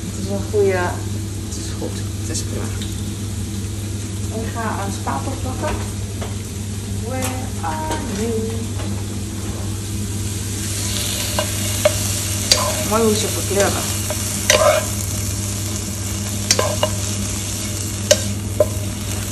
Het 0.06 0.22
is 0.22 0.30
een 0.30 0.40
goede. 0.50 0.78
Het 1.46 1.56
is 1.56 1.72
goed. 1.78 1.96
Het 2.20 2.28
is 2.30 2.42
prima. 2.42 2.64
Ik 4.42 4.48
ga 4.54 4.84
een 4.84 4.92
spatel 4.92 5.32
pakken. 5.42 5.76
Where 7.08 7.26
are 7.62 7.96
you? 8.18 9.05
Mooi 12.90 13.02
hoe 13.02 13.14
ze 13.14 13.28
verkleuren. 13.28 13.82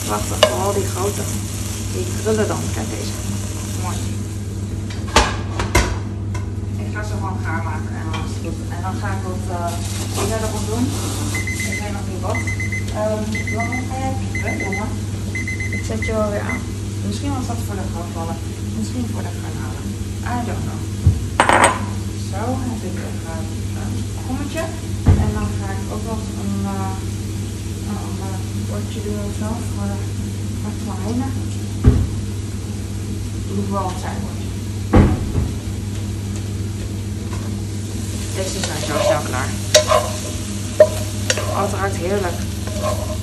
Prachtig, 0.07 0.39
vooral 0.49 0.73
die 0.73 0.87
grote. 0.95 1.23
Die 1.93 2.07
krullen 2.21 2.49
dan. 2.49 2.59
Kijk 2.75 2.87
deze. 2.91 3.13
Mooi. 3.83 3.97
Ik 6.77 6.95
ga 6.95 7.03
ze 7.03 7.13
gewoon 7.13 7.39
gaar 7.45 7.63
maken 7.63 7.93
en 7.99 8.05
dan 8.11 8.21
is 8.25 8.31
het 8.35 8.43
goed. 8.45 8.59
En 8.77 8.83
dan 8.83 8.95
ga 9.01 9.09
ik 9.17 9.23
wat 9.27 9.45
uh, 9.51 9.73
dingen 10.19 10.39
erop 10.47 10.67
doen. 10.71 10.85
Ik 11.71 11.79
weet 11.81 11.93
nog 11.93 12.07
niet 12.11 12.23
wat. 12.27 12.41
Um, 13.03 13.23
ga 13.91 13.97
jij 14.03 14.15
piepen, 14.21 14.59
jongen? 14.59 14.89
Ik 15.77 15.85
zet 15.85 16.07
je 16.07 16.13
wel 16.13 16.31
weer 16.31 16.41
aan. 16.41 16.61
Misschien 17.07 17.33
was 17.37 17.47
dat 17.47 17.57
voor 17.67 17.75
de 17.75 17.87
gehaktballen. 17.93 18.37
Misschien 18.79 19.07
voor 19.13 19.23
de 19.23 19.33
garnalen. 19.41 19.85
I 20.35 20.47
don't 20.47 20.63
know. 20.67 20.94
Zo 22.45 22.51
heb 22.51 22.83
ik 22.91 22.99
een, 22.99 23.21
een 23.81 24.27
kommetje. 24.27 24.59
En 25.05 25.31
dan 25.35 25.47
ga 25.59 25.69
ik 25.73 25.83
ook 25.95 26.05
nog 26.11 26.23
een, 26.43 26.57
uh, 26.63 26.91
een 27.91 28.65
bordje 28.69 29.01
doen 29.05 29.19
of 29.29 29.35
zo 29.39 29.49
voor 29.75 29.87
de 29.87 30.71
kleine. 30.85 31.27
Een 33.51 33.99
zijn 34.01 34.17
bordje. 34.23 34.49
Deze 38.37 38.59
zijn 38.67 38.83
zo 38.87 39.05
snel 39.05 39.21
klaar. 39.29 39.49
Oh, 41.51 41.63
het 41.63 41.73
ruikt 41.81 41.97
heerlijk. 41.97 42.39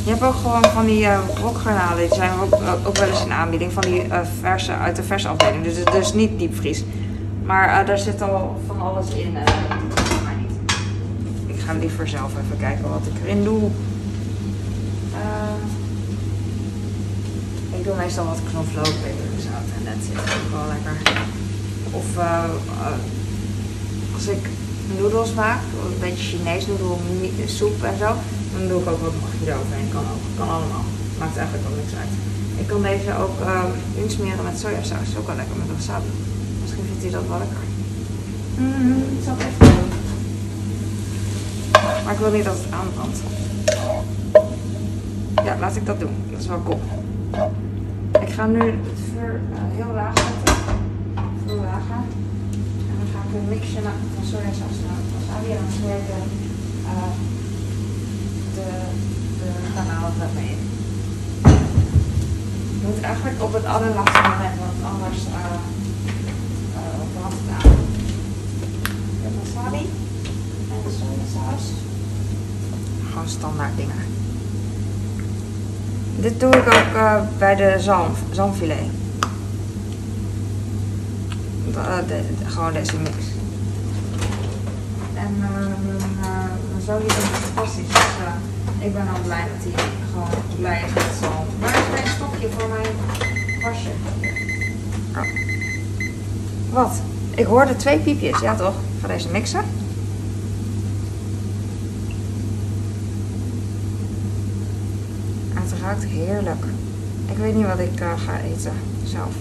Je 0.03 0.09
hebt 0.09 0.23
ook 0.23 0.35
gewoon 0.35 0.65
van 0.73 0.85
die 0.85 1.01
uh, 1.01 1.19
rokgarnalen, 1.41 2.07
die 2.07 2.15
zijn 2.15 2.31
ook, 2.39 2.53
ook 2.85 2.97
wel 2.97 3.09
eens 3.09 3.23
in 3.23 3.31
aanbieding, 3.31 3.73
van 3.73 3.83
die 3.83 4.03
verse, 4.41 4.71
uit 4.71 4.95
de 4.95 5.03
verse 5.03 5.27
afdeling. 5.27 5.63
Dus 5.63 5.77
het 5.77 5.93
is 5.93 6.13
niet 6.13 6.39
diepvries. 6.39 6.83
Maar 7.51 7.81
uh, 7.81 7.87
daar 7.87 7.97
zit 7.97 8.21
al 8.21 8.61
van 8.67 8.81
alles 8.81 9.09
in. 9.09 9.33
Uh, 9.33 9.43
maar 10.23 10.35
niet. 10.41 10.79
Ik 11.45 11.59
ga 11.59 11.73
liever 11.73 12.07
zelf 12.07 12.31
even 12.31 12.57
kijken 12.59 12.89
wat 12.89 13.05
ik 13.05 13.23
erin 13.23 13.43
doe. 13.43 13.69
ik 17.77 17.83
doe 17.87 17.95
meestal 17.95 18.25
wat 18.25 18.39
knoflook, 18.49 18.93
peperzout 19.03 19.69
en 19.77 19.83
dat 19.83 19.99
zit 20.07 20.19
ook 20.35 20.47
wel 20.57 20.67
lekker. 20.75 20.97
Of 21.91 22.07
als 24.13 24.27
ik 24.27 24.43
noedels 24.99 25.33
maak, 25.33 25.61
een 25.85 25.99
beetje 25.99 26.37
Chinees 26.37 26.67
noedel, 26.67 26.99
soep 27.45 27.83
en 27.83 27.97
zo, 27.97 28.09
dan 28.57 28.67
doe 28.67 28.81
ik 28.81 28.89
ook 28.89 29.01
wat 29.01 29.13
magie 29.21 29.47
eroverheen. 29.47 29.89
Kan 29.89 30.03
ook, 30.13 30.23
kan 30.37 30.49
allemaal. 30.49 30.85
Maakt 31.19 31.37
eigenlijk 31.37 31.67
ook 31.69 31.75
niks 31.75 31.95
uit. 32.01 32.13
Ik 32.57 32.67
kan 32.67 32.81
deze 32.81 33.11
ook 33.23 33.35
um, 33.39 33.71
insmeren 34.03 34.43
met 34.43 34.59
sojasaus. 34.59 35.17
Ook 35.17 35.27
wel 35.27 35.35
lekker 35.35 35.57
met 35.57 35.71
wasabi. 35.77 36.30
Vindt 37.01 37.15
hij 37.15 37.23
dat 37.23 37.31
wel 37.31 37.39
lekker. 37.45 37.65
Mm, 38.57 39.17
ik 39.17 39.23
zal 39.23 39.33
het 39.37 39.45
even 39.47 39.65
doen. 39.75 39.89
Maar 42.03 42.13
ik 42.13 42.19
wil 42.19 42.31
niet 42.31 42.43
dat 42.43 42.57
het 42.57 42.73
aanbrandt. 42.79 43.19
Ja, 45.43 45.57
laat 45.59 45.75
ik 45.75 45.85
dat 45.85 45.99
doen. 45.99 46.15
Dat 46.31 46.39
is 46.39 46.47
wel 46.47 46.63
cool. 46.63 46.81
Ik 48.25 48.31
ga 48.33 48.45
nu 48.45 48.59
het 48.59 48.99
vuur 49.11 49.33
uh, 49.51 49.57
heel 49.79 49.93
laag 49.93 50.13
zetten. 50.17 50.55
Veel 51.45 51.63
lager. 51.71 52.03
En 52.89 52.95
dan 52.99 53.07
ga 53.13 53.19
ik 53.27 53.31
een 53.37 53.49
mixje 53.49 53.81
van 54.15 54.25
sojasaus 54.31 54.77
naar 54.85 55.01
wasabi. 55.13 55.51
En 55.51 55.63
dan 55.81 55.89
ik 55.99 56.05
de, 56.11 56.19
uh, 56.91 57.13
de, 58.57 58.67
de 59.39 59.49
garnalen 59.73 60.13
ermee 60.27 60.49
in. 60.55 60.61
Je 62.79 62.85
moet 62.87 63.01
eigenlijk 63.01 63.43
op 63.43 63.53
het 63.53 63.65
allerlaatste 63.65 64.21
moment, 64.21 64.55
want 64.63 64.93
anders 64.93 65.21
uh, 65.25 65.80
uh, 67.21 67.27
het 67.27 67.65
aan. 67.65 67.71
De 69.21 69.29
wasabi 69.39 69.77
en 70.71 70.79
de 70.83 70.91
sojasaus. 70.99 71.63
Gewoon 73.09 73.29
standaard 73.29 73.77
dingen. 73.77 73.95
Dit 76.15 76.39
doe 76.39 76.55
ik 76.55 76.65
ook 76.67 76.93
uh, 76.95 77.21
bij 77.37 77.55
de 77.55 77.75
zalm, 77.79 78.11
zalmfilet. 78.31 78.77
De, 81.73 82.03
de, 82.07 82.45
gewoon 82.45 82.73
deze 82.73 82.97
mix. 82.97 83.15
En 85.13 85.37
mijn 85.39 86.81
zoon 86.85 87.01
is 87.01 87.13
fantastisch. 87.13 87.87
Dus, 87.87 87.97
ik 88.79 88.93
ben 88.93 89.07
al 89.07 89.21
blij 89.23 89.45
dat 89.53 89.73
hij 89.73 89.83
gewoon 90.13 90.43
blij 90.59 90.83
is 90.87 90.93
met 90.93 91.03
zalm. 91.21 91.45
Waar 91.59 91.69
is 91.69 91.89
mijn 91.91 92.07
stokje 92.07 92.47
voor 92.57 92.69
mijn 92.69 92.95
wasje? 93.61 93.89
Oh. 95.15 95.49
Wat? 96.73 97.01
Ik 97.41 97.47
hoorde 97.47 97.75
twee 97.75 97.99
piepjes, 97.99 98.39
ja 98.39 98.55
toch? 98.55 98.73
Voor 98.99 99.09
deze 99.09 99.29
mixer. 99.29 99.63
Het 105.53 105.73
ruikt 105.81 106.03
heerlijk. 106.03 106.63
Ik 107.31 107.37
weet 107.37 107.55
niet 107.55 107.65
wat 107.65 107.79
ik 107.79 107.99
uh, 107.99 108.07
ga 108.25 108.39
eten 108.39 108.73
zelf. 109.03 109.33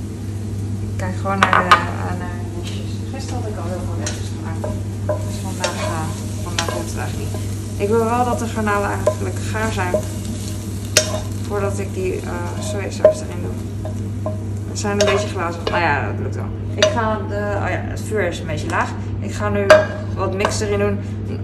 Ik 0.81 0.97
kijk 0.97 1.17
gewoon 1.17 1.39
naar 1.39 1.69
de 1.69 1.77
naar 1.77 2.29
nestjes. 2.57 2.91
Gisteren 3.13 3.43
had 3.43 3.51
ik 3.51 3.57
al 3.57 3.69
heel 3.69 3.81
veel 3.87 3.99
nestjes 3.99 4.29
gemaakt. 4.37 4.75
Dus 5.27 5.37
vandaag, 5.43 5.75
uh, 5.75 5.99
vandaag 6.43 6.71
hoeft 6.73 6.91
het 6.91 6.99
eigenlijk 6.99 7.31
niet. 7.33 7.43
Ik 7.77 7.89
wil 7.89 8.05
wel 8.05 8.25
dat 8.25 8.39
de 8.39 8.47
garnalen 8.47 8.91
eigenlijk 8.91 9.37
gaar 9.51 9.73
zijn 9.73 9.95
voordat 11.47 11.79
ik 11.79 11.95
die 11.95 12.15
uh, 12.15 12.31
sojasaus 12.61 13.21
erin 13.21 13.43
doe. 13.43 13.53
Het 14.71 14.79
zijn 14.79 15.01
een 15.01 15.07
beetje 15.13 15.29
glazig. 15.29 15.65
Nou 15.65 15.83
ja, 15.83 16.07
dat 16.07 16.21
lukt 16.23 16.35
wel. 16.35 16.45
Ik 16.75 16.85
ga 16.85 17.19
de, 17.29 17.35
oh 17.35 17.69
ja, 17.69 17.81
het 17.89 18.01
vuur 18.01 18.23
is 18.23 18.39
een 18.39 18.47
beetje 18.47 18.69
laag. 18.69 18.91
Ik 19.19 19.33
ga 19.33 19.49
nu 19.49 19.67
wat 20.17 20.35
mix 20.35 20.61
erin 20.61 20.79
doen. 20.79 20.99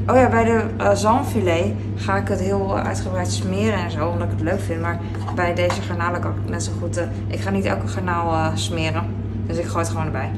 Oh 0.07 0.17
ja, 0.17 0.29
bij 0.29 0.45
de 0.45 0.63
uh, 0.81 0.91
zalmfilet 0.95 1.73
ga 1.97 2.17
ik 2.17 2.29
het 2.29 2.41
heel 2.41 2.79
uitgebreid 2.79 3.33
smeren 3.33 3.79
en 3.79 3.91
zo, 3.91 4.09
omdat 4.09 4.27
ik 4.27 4.33
het 4.33 4.43
leuk 4.43 4.61
vind. 4.61 4.81
Maar 4.81 4.99
bij 5.35 5.55
deze 5.55 5.83
garnalen 5.83 6.21
kan 6.21 6.31
ik 6.31 6.51
net 6.51 6.63
zo 6.63 6.73
goed. 6.81 6.99
Uh, 6.99 7.05
ik 7.27 7.41
ga 7.41 7.51
niet 7.51 7.65
elke 7.65 7.87
garnaal 7.89 8.33
uh, 8.33 8.49
smeren. 8.55 9.05
Dus 9.47 9.57
ik 9.57 9.65
gooi 9.65 9.79
het 9.79 9.89
gewoon 9.89 10.07
erbij. 10.07 10.31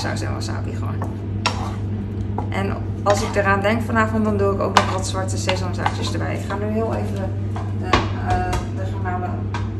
Sojasaus 0.00 0.20
en 0.20 0.32
wasabi 0.32 0.74
gewoon. 0.74 0.94
En 2.48 2.76
als 3.02 3.22
ik 3.22 3.34
eraan 3.34 3.60
denk 3.60 3.82
vanavond, 3.82 4.24
dan 4.24 4.36
doe 4.36 4.54
ik 4.54 4.60
ook 4.60 4.74
nog 4.74 4.92
wat 4.92 5.06
zwarte 5.06 5.36
sesamzaadjes 5.36 6.12
erbij. 6.12 6.34
Ik 6.34 6.44
ga 6.48 6.56
nu 6.56 6.64
heel 6.64 6.94
even 6.94 7.14
de, 7.14 7.26
de, 7.80 7.90
uh, 8.28 8.50
de 8.76 8.82
garnalen 8.92 9.30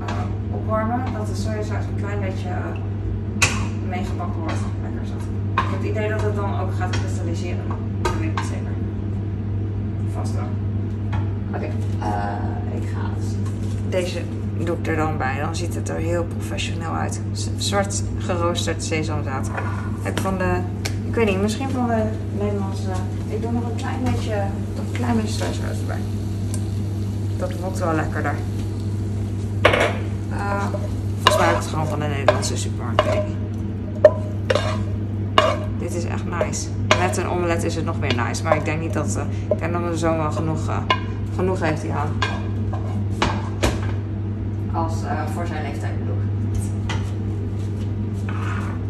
uh, 0.00 0.54
opwarmen. 0.54 1.00
Dat 1.16 1.26
de 1.26 1.34
sojasaus 1.34 1.84
een 1.84 1.96
klein 1.96 2.20
beetje 2.20 2.48
uh, 2.48 3.88
meegebakken 3.88 4.40
wordt. 4.40 4.58
Lekker 4.82 5.06
zat. 5.06 5.22
Ik 5.52 5.70
heb 5.70 5.78
het 5.80 5.88
idee 5.88 6.08
dat 6.08 6.22
het 6.22 6.36
dan 6.36 6.60
ook 6.60 6.74
gaat 6.78 6.90
kristalliseren. 6.90 7.64
Dat 8.02 8.12
weet 8.12 8.30
ik 8.30 8.36
niet 8.36 8.46
zeker. 8.46 8.72
Vast 10.12 10.34
wel. 10.34 10.48
Oké, 11.54 11.56
okay. 11.56 11.70
ik 12.80 12.88
ga 12.88 13.00
deze 13.88 14.20
doe 14.66 14.76
ik 14.76 14.86
er 14.86 14.96
dan 14.96 15.16
bij. 15.16 15.40
Dan 15.40 15.56
ziet 15.56 15.74
het 15.74 15.88
er 15.88 15.96
heel 15.96 16.24
professioneel 16.24 16.92
uit. 16.92 17.20
Zwart 17.56 18.02
geroosterd 18.18 18.84
sesamzaad. 18.84 19.50
Ik 20.02 20.20
van 20.20 20.38
de, 20.38 20.60
ik 21.08 21.14
weet 21.14 21.26
niet, 21.26 21.40
misschien 21.40 21.70
van 21.70 21.86
de 21.86 22.02
Nederlandse. 22.38 22.90
Ik 23.28 23.42
doe 23.42 23.52
nog 23.52 23.62
een 23.64 23.76
klein 23.76 24.02
beetje, 24.04 24.34
een 24.34 24.92
klein 24.92 25.16
beetje 25.16 25.32
sojasaus 25.32 25.80
erbij. 25.80 26.00
Dat 27.36 27.52
wordt 27.60 27.78
wel 27.78 27.94
lekkerder. 27.94 28.34
Uh, 30.32 30.64
volgens 31.14 31.36
mij 31.36 31.46
heb 31.46 31.56
het 31.56 31.66
gewoon 31.66 31.86
van 31.86 32.00
de 32.00 32.06
Nederlandse 32.06 32.56
supermarkt. 32.56 33.02
Dit 35.78 35.94
is 35.94 36.04
echt 36.04 36.24
nice. 36.24 36.68
Met 36.98 37.16
een 37.16 37.28
omelet 37.28 37.64
is 37.64 37.74
het 37.74 37.84
nog 37.84 38.00
meer 38.00 38.14
nice. 38.26 38.42
Maar 38.42 38.56
ik 38.56 38.64
denk 38.64 38.80
niet 38.80 38.92
dat, 38.92 39.16
uh, 39.16 39.22
ik 39.50 39.58
denk 39.58 39.72
dat 39.72 39.80
mijn 39.80 39.96
zoon 39.96 40.16
wel 40.16 40.32
genoeg, 40.32 40.68
uh, 40.68 40.76
genoeg 41.36 41.60
heeft 41.60 41.82
hier 41.82 41.92
aan 41.92 42.08
als 44.72 45.02
uh, 45.02 45.26
voor 45.26 45.46
zijn 45.46 45.62
leeftijd 45.62 45.98
bedoel 45.98 46.16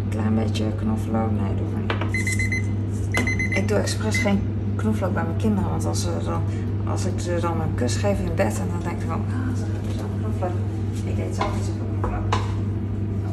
Klein 0.08 0.34
beetje 0.34 0.64
knoflook, 0.76 1.30
nee 1.30 1.54
doe 1.56 1.66
maar 1.72 1.96
niet. 1.96 3.56
Ik 3.56 3.68
doe 3.68 3.78
expres 3.78 4.18
geen 4.18 4.40
knoflook 4.76 5.14
bij 5.14 5.22
mijn 5.22 5.36
kinderen, 5.36 5.70
want 5.70 5.84
als, 5.84 6.00
ze 6.00 6.10
dan, 6.24 6.42
als 6.86 7.04
ik 7.04 7.20
ze 7.20 7.38
dan 7.40 7.60
een 7.60 7.74
kus 7.74 7.96
geef 7.96 8.18
in 8.18 8.34
bed 8.34 8.58
en 8.58 8.68
dan 8.72 8.80
denk 8.82 9.00
ik 9.00 9.08
van, 9.08 9.20
ah, 9.20 9.56
ze 9.56 9.64
hebben 9.72 9.92
zo'n 9.98 10.10
knoflook. 10.20 10.56
Ik 11.04 11.18
eet 11.18 11.34
zelf 11.34 11.54
niet 11.54 11.64
zoveel 11.64 11.86
knoflook. 12.00 12.34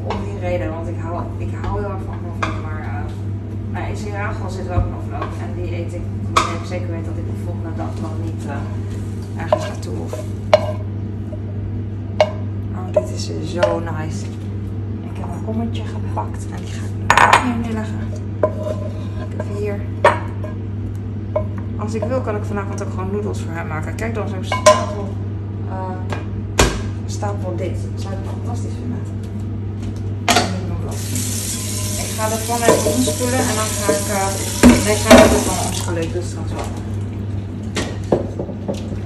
Om 0.04 0.24
die 0.24 0.40
reden, 0.40 0.70
want 0.70 0.88
ik 0.88 1.00
hou, 1.00 1.24
ik 1.38 1.50
hou 1.62 1.80
heel 1.80 1.90
erg 1.90 2.04
van 2.06 2.18
knoflook, 2.22 2.64
maar 2.64 2.82
uh, 2.82 3.12
nou, 3.74 3.90
in 3.90 3.98
Siragel 3.98 4.50
zit 4.50 4.68
wel 4.68 4.82
knoflook 4.82 5.32
en 5.44 5.62
die 5.62 5.76
eet 5.76 5.94
ik, 5.94 6.02
wanneer 6.34 6.62
ik 6.62 6.68
zeker 6.68 6.88
weet 6.88 7.06
dat 7.06 7.18
ik 7.18 7.26
de 7.26 7.42
volgende 7.44 7.76
dag 7.76 7.94
nog 8.02 8.16
niet 8.24 8.46
uh, 8.46 9.42
ergens 9.42 9.68
naartoe 9.68 9.96
hoef 9.96 10.14
zo 13.28 13.80
nice. 13.80 14.26
Ik 15.02 15.18
heb 15.20 15.24
een 15.24 15.46
kommetje 15.46 15.84
gepakt 15.84 16.46
en 16.52 16.62
die 16.64 16.74
ga 17.08 17.38
ik 17.38 17.44
nu 17.44 17.62
neerleggen. 17.62 18.00
Heb 19.38 19.58
hier. 19.58 19.82
Als 21.78 21.94
ik 21.94 22.04
wil 22.04 22.22
kan 22.22 22.36
ik 22.36 22.44
vanavond 22.44 22.84
ook 22.84 22.90
gewoon 22.90 23.12
noedels 23.12 23.42
voor 23.42 23.54
hem 23.54 23.68
maken. 23.68 23.96
Kijk 23.96 24.14
dan 24.14 24.28
zo'n 24.28 24.44
stapel, 24.44 25.08
uh, 25.70 25.74
stapel 27.06 27.56
dit. 27.56 27.78
Dat 27.94 28.02
zou 28.02 28.14
ik 28.14 28.20
fantastisch 28.30 28.74
vinden. 28.80 29.00
Ik 31.98 32.24
ga 32.24 32.30
de 32.30 32.44
pan 32.48 32.62
even 32.62 32.92
omspoelen 32.96 33.40
en 33.40 33.56
dan 33.56 33.70
ga 33.78 33.92
ik... 33.92 34.06
Nee, 34.68 34.96
ik 34.96 35.02
ga 35.02 35.16
de 35.16 35.44
pan 35.48 35.68
omspoelen. 35.68 36.12
Het 36.12 36.26
straks 36.26 36.52
wel. 36.52 36.70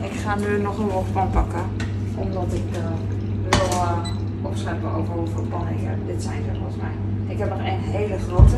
Ik 0.09 0.19
ga 0.19 0.35
nu 0.35 0.61
nog 0.61 0.77
een 0.77 0.87
wokpan 0.87 1.29
pakken. 1.29 1.63
Omdat 2.15 2.47
ik... 2.53 2.63
Wil 2.71 3.20
uh, 3.81 3.97
opscheppen 4.41 4.91
over 4.91 5.13
hoeveel 5.13 5.45
pannen 5.49 5.73
hier. 5.73 5.97
Dit 6.05 6.23
zijn 6.23 6.43
ze 6.43 6.49
volgens 6.53 6.75
mij. 6.75 6.91
Ik 7.27 7.37
heb 7.37 7.49
nog 7.49 7.57
een 7.57 7.65
hele 7.65 8.17
grote. 8.27 8.55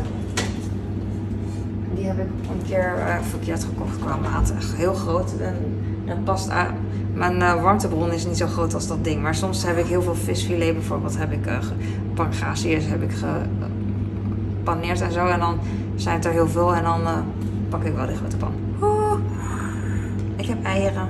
Die 1.94 2.06
heb 2.06 2.18
ik 2.18 2.28
een 2.50 2.62
keer 2.66 2.94
uh, 2.98 3.18
verkeerd 3.20 3.64
gekocht 3.64 3.98
qua 3.98 4.16
maat. 4.16 4.52
Echt 4.56 4.74
heel 4.74 4.94
groot. 4.94 5.34
En 5.40 5.56
dat 6.04 6.24
past 6.24 6.50
aan. 6.50 6.74
Mijn 7.12 7.40
uh, 7.40 7.62
warmtebron 7.62 8.12
is 8.12 8.26
niet 8.26 8.36
zo 8.36 8.46
groot 8.46 8.74
als 8.74 8.86
dat 8.86 9.04
ding. 9.04 9.22
Maar 9.22 9.34
soms 9.34 9.66
heb 9.66 9.78
ik 9.78 9.86
heel 9.86 10.02
veel 10.02 10.14
visfilet 10.14 10.72
bijvoorbeeld. 10.72 11.18
Heb 11.18 11.32
ik 11.32 11.46
uh, 11.46 11.58
heb 12.90 13.02
ik 13.02 13.12
gepaneerd 14.62 15.00
en 15.00 15.12
zo. 15.12 15.26
En 15.26 15.38
dan 15.38 15.58
zijn 15.94 16.16
het 16.16 16.24
er 16.24 16.32
heel 16.32 16.48
veel. 16.48 16.74
En 16.74 16.82
dan 16.82 17.00
pak 17.68 17.84
ik 17.84 17.94
wel 17.94 18.06
die 18.06 18.16
grote 18.16 18.36
pan. 18.36 18.52
Ik 20.36 20.46
heb 20.46 20.64
eieren. 20.64 21.08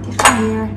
Die 0.00 0.12
gaan 0.18 0.44
hier. 0.44 0.68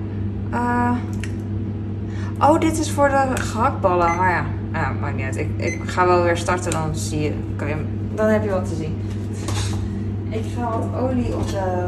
Oh, 2.41 2.59
dit 2.59 2.79
is 2.79 2.91
voor 2.91 3.09
de 3.09 3.41
gehaktballen. 3.41 4.15
Maar 4.15 4.29
ja, 4.29 4.45
ja 4.73 4.91
maakt 4.91 5.15
niet. 5.15 5.37
Ik, 5.37 5.49
ik 5.57 5.81
ga 5.85 6.07
wel 6.07 6.23
weer 6.23 6.37
starten, 6.37 6.71
dan 6.71 6.95
zie 6.95 7.19
je, 7.19 7.33
kan 7.55 7.67
je, 7.67 7.75
dan 8.15 8.27
heb 8.27 8.43
je 8.43 8.49
wat 8.49 8.69
te 8.69 8.75
zien. 8.75 9.01
Ik 10.29 10.45
ga 10.55 10.69
wat 10.69 11.01
olie 11.01 11.35
op 11.35 11.47
de, 11.47 11.87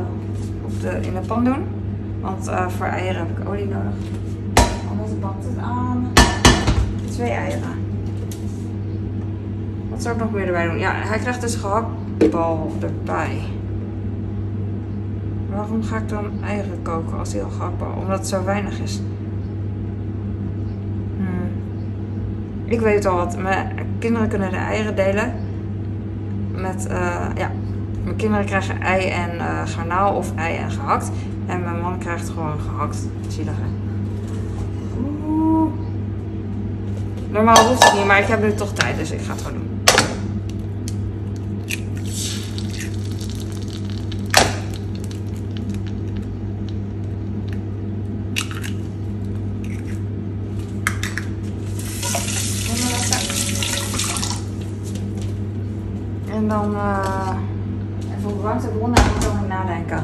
op 0.66 0.82
de, 0.82 1.00
in 1.02 1.14
de 1.14 1.20
pan 1.28 1.44
doen. 1.44 1.64
Want 2.22 2.48
uh, 2.48 2.68
voor 2.68 2.86
eieren 2.86 3.28
heb 3.28 3.40
ik 3.40 3.50
olie 3.50 3.66
nodig. 3.66 3.94
Anders 4.90 5.20
bakt 5.20 5.44
het 5.44 5.58
aan. 5.58 6.12
Twee 7.12 7.30
eieren. 7.30 7.80
Wat 9.90 10.02
zou 10.02 10.16
ik 10.16 10.22
nog 10.22 10.32
meer 10.32 10.46
erbij 10.46 10.68
doen? 10.68 10.80
Ja, 10.80 10.94
hij 10.94 11.20
krijgt 11.20 11.42
dus 11.42 11.56
gehaktbal 11.56 12.72
erbij. 12.80 13.42
Waarom 15.50 15.84
ga 15.84 15.98
ik 15.98 16.10
dan 16.10 16.26
eieren 16.44 16.82
koken 16.82 17.18
als 17.18 17.34
hij 17.34 17.44
al 17.44 17.50
gehaktbal? 17.50 17.94
Omdat 18.00 18.18
het 18.18 18.28
zo 18.28 18.44
weinig 18.44 18.80
is. 18.80 19.02
Ik 22.72 22.80
weet 22.80 23.06
al 23.06 23.16
wat. 23.16 23.38
Mijn 23.38 23.68
kinderen 24.00 24.28
kunnen 24.28 24.50
de 24.50 24.56
eieren 24.56 24.96
delen. 24.96 25.34
Met, 26.52 26.88
uh, 26.90 27.26
ja. 27.36 27.52
Mijn 28.04 28.16
kinderen 28.16 28.46
krijgen 28.46 28.82
ei 28.82 29.10
en 29.10 29.36
uh, 29.36 29.62
garnaal 29.66 30.16
of 30.16 30.36
ei 30.36 30.58
en 30.58 30.72
gehakt. 30.72 31.12
En 31.46 31.64
mijn 31.64 31.80
man 31.82 31.98
krijgt 31.98 32.30
gewoon 32.30 32.60
gehakt. 32.60 32.98
Zielig 33.28 33.54
hè? 33.56 33.68
Oeh. 35.28 35.72
Normaal 37.30 37.68
hoeft 37.68 37.84
het 37.84 37.94
niet, 37.94 38.06
maar 38.06 38.20
ik 38.20 38.28
heb 38.28 38.42
nu 38.42 38.54
toch 38.54 38.74
tijd, 38.74 38.98
dus 38.98 39.12
ik 39.12 39.22
ga 39.22 39.32
het 39.32 39.42
gewoon 39.42 39.58
doen. 39.58 39.70
En 56.34 56.48
dan 56.48 56.72
uh, 56.74 57.30
even 58.18 58.30
op 58.30 58.42
warmte 58.42 58.68
bronnen 58.68 58.98
en 58.98 59.10
dan 59.20 59.32
kan 59.32 59.44
ik 59.44 59.48
nadenken. 59.48 60.04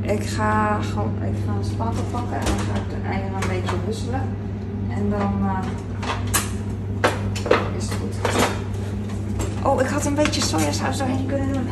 Ik 0.00 0.26
ga, 0.26 0.78
gewoon, 0.80 1.12
ik 1.22 1.34
ga 1.46 1.52
een 1.58 1.64
spatel 1.76 2.04
pakken 2.10 2.36
en 2.36 2.44
dan 2.44 2.58
ga 2.58 2.74
ik 2.74 2.88
de 2.88 3.08
eieren 3.08 3.34
een 3.34 3.48
beetje 3.48 3.76
wisselen. 3.86 4.22
En 4.88 5.10
dan 5.10 5.32
uh, 5.42 5.58
is 7.76 7.84
het 7.84 7.92
goed. 7.92 8.16
Oh, 9.66 9.80
ik 9.80 9.86
had 9.86 10.06
een 10.06 10.14
beetje 10.14 10.40
sojasaus 10.40 10.98
doorheen 10.98 11.26
kunnen 11.26 11.52
doen. 11.52 11.66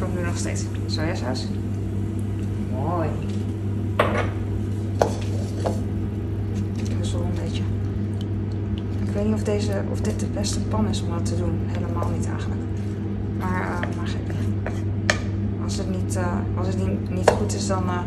Komt 0.00 0.14
nu 0.14 0.24
nog 0.24 0.36
steeds 0.36 0.64
sojasaus. 0.86 1.46
Mooi. 2.72 3.08
Zo 7.00 7.16
een 7.18 7.42
beetje. 7.42 7.62
Ik 9.02 9.10
weet 9.12 9.24
niet 9.24 9.34
of, 9.34 9.42
deze, 9.42 9.82
of 9.90 10.00
dit 10.00 10.20
de 10.20 10.26
beste 10.26 10.60
pan 10.60 10.88
is 10.88 11.02
om 11.02 11.10
dat 11.10 11.26
te 11.26 11.36
doen. 11.36 11.60
Helemaal 11.66 12.08
niet 12.16 12.28
eigenlijk. 12.28 12.60
Maar, 13.38 13.62
uh, 13.62 13.96
maar 13.96 14.06
gek. 14.06 14.34
Als 15.64 15.76
het, 15.76 15.90
niet, 15.90 16.16
uh, 16.16 16.58
als 16.58 16.66
het 16.66 16.86
niet, 16.86 17.10
niet 17.10 17.30
goed 17.44 17.54
is, 17.54 17.66
dan 17.66 17.84
uh, 17.84 17.98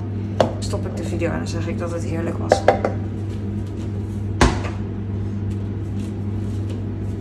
stop 0.60 0.86
ik 0.86 0.98
de 0.98 1.04
video 1.04 1.32
en 1.32 1.38
dan 1.38 1.48
zeg 1.48 1.68
ik 1.68 1.80
dat 1.80 1.92
het 1.92 2.04
heerlijk 2.04 2.38
was. 2.38 2.62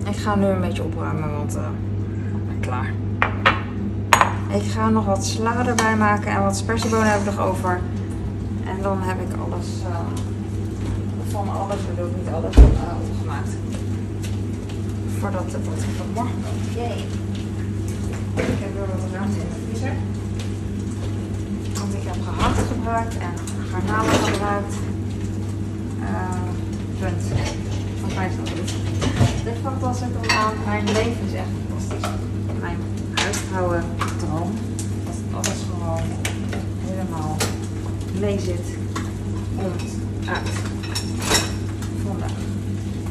Ik 0.05 0.17
ga 0.17 0.35
nu 0.35 0.47
een 0.47 0.61
beetje 0.61 0.85
opruimen, 0.85 1.33
want 1.33 1.55
ik 1.55 2.47
ben 2.47 2.61
klaar. 2.61 2.93
Ik 4.49 4.63
ga 4.63 4.89
nog 4.89 5.05
wat 5.05 5.27
sla 5.27 5.67
erbij 5.67 5.97
maken 5.97 6.31
en 6.31 6.43
wat 6.43 6.57
spersiebonen 6.57 7.11
heb 7.11 7.19
ik 7.19 7.25
nog 7.25 7.39
over. 7.39 7.81
En 8.65 8.83
dan 8.83 8.99
heb 9.01 9.17
ik 9.21 9.37
alles, 9.49 9.67
van 11.29 11.49
alles, 11.49 11.77
bedoel 11.89 12.11
ik 12.11 12.17
niet 12.17 12.35
alles, 12.35 12.57
opgemaakt. 12.57 13.51
Voordat 15.19 15.53
het 15.53 15.65
wordt 15.65 15.85
van 15.97 16.07
morgen 16.15 16.43
komt. 16.43 16.75
Jee. 16.75 17.05
Ik 18.35 18.59
heb 18.61 18.73
weer 18.75 18.87
wat 18.87 19.11
ruimte 19.13 19.39
in 19.39 19.47
de 19.49 19.67
vriezer. 19.67 20.16
Gehakt 22.27 22.59
gebruikt 22.73 23.19
en 23.19 23.35
garnalen 23.71 24.13
gebruikt. 24.13 24.75
Uh, 26.01 26.43
punt. 27.01 27.23
Volgens 27.95 28.15
mij 28.15 28.29
is 28.29 28.37
dat 28.37 28.51
goed. 28.51 28.73
Dit 29.45 29.55
valt 29.63 30.01
ik 30.01 30.13
dan 30.13 30.31
aan. 30.31 30.53
Mijn 30.67 30.85
leven 30.85 31.27
is 31.27 31.33
echt 31.33 31.47
fantastisch. 31.69 32.11
Mijn 32.61 32.79
huishouden 33.15 33.85
droom. 34.19 34.53
Dat 35.05 35.17
alles 35.33 35.61
gewoon 35.71 36.03
helemaal 36.85 37.37
mee 38.21 38.41
zit. 38.41 38.67
Om 39.57 39.73
uit. 40.29 40.51
Vandaag. 42.07 42.31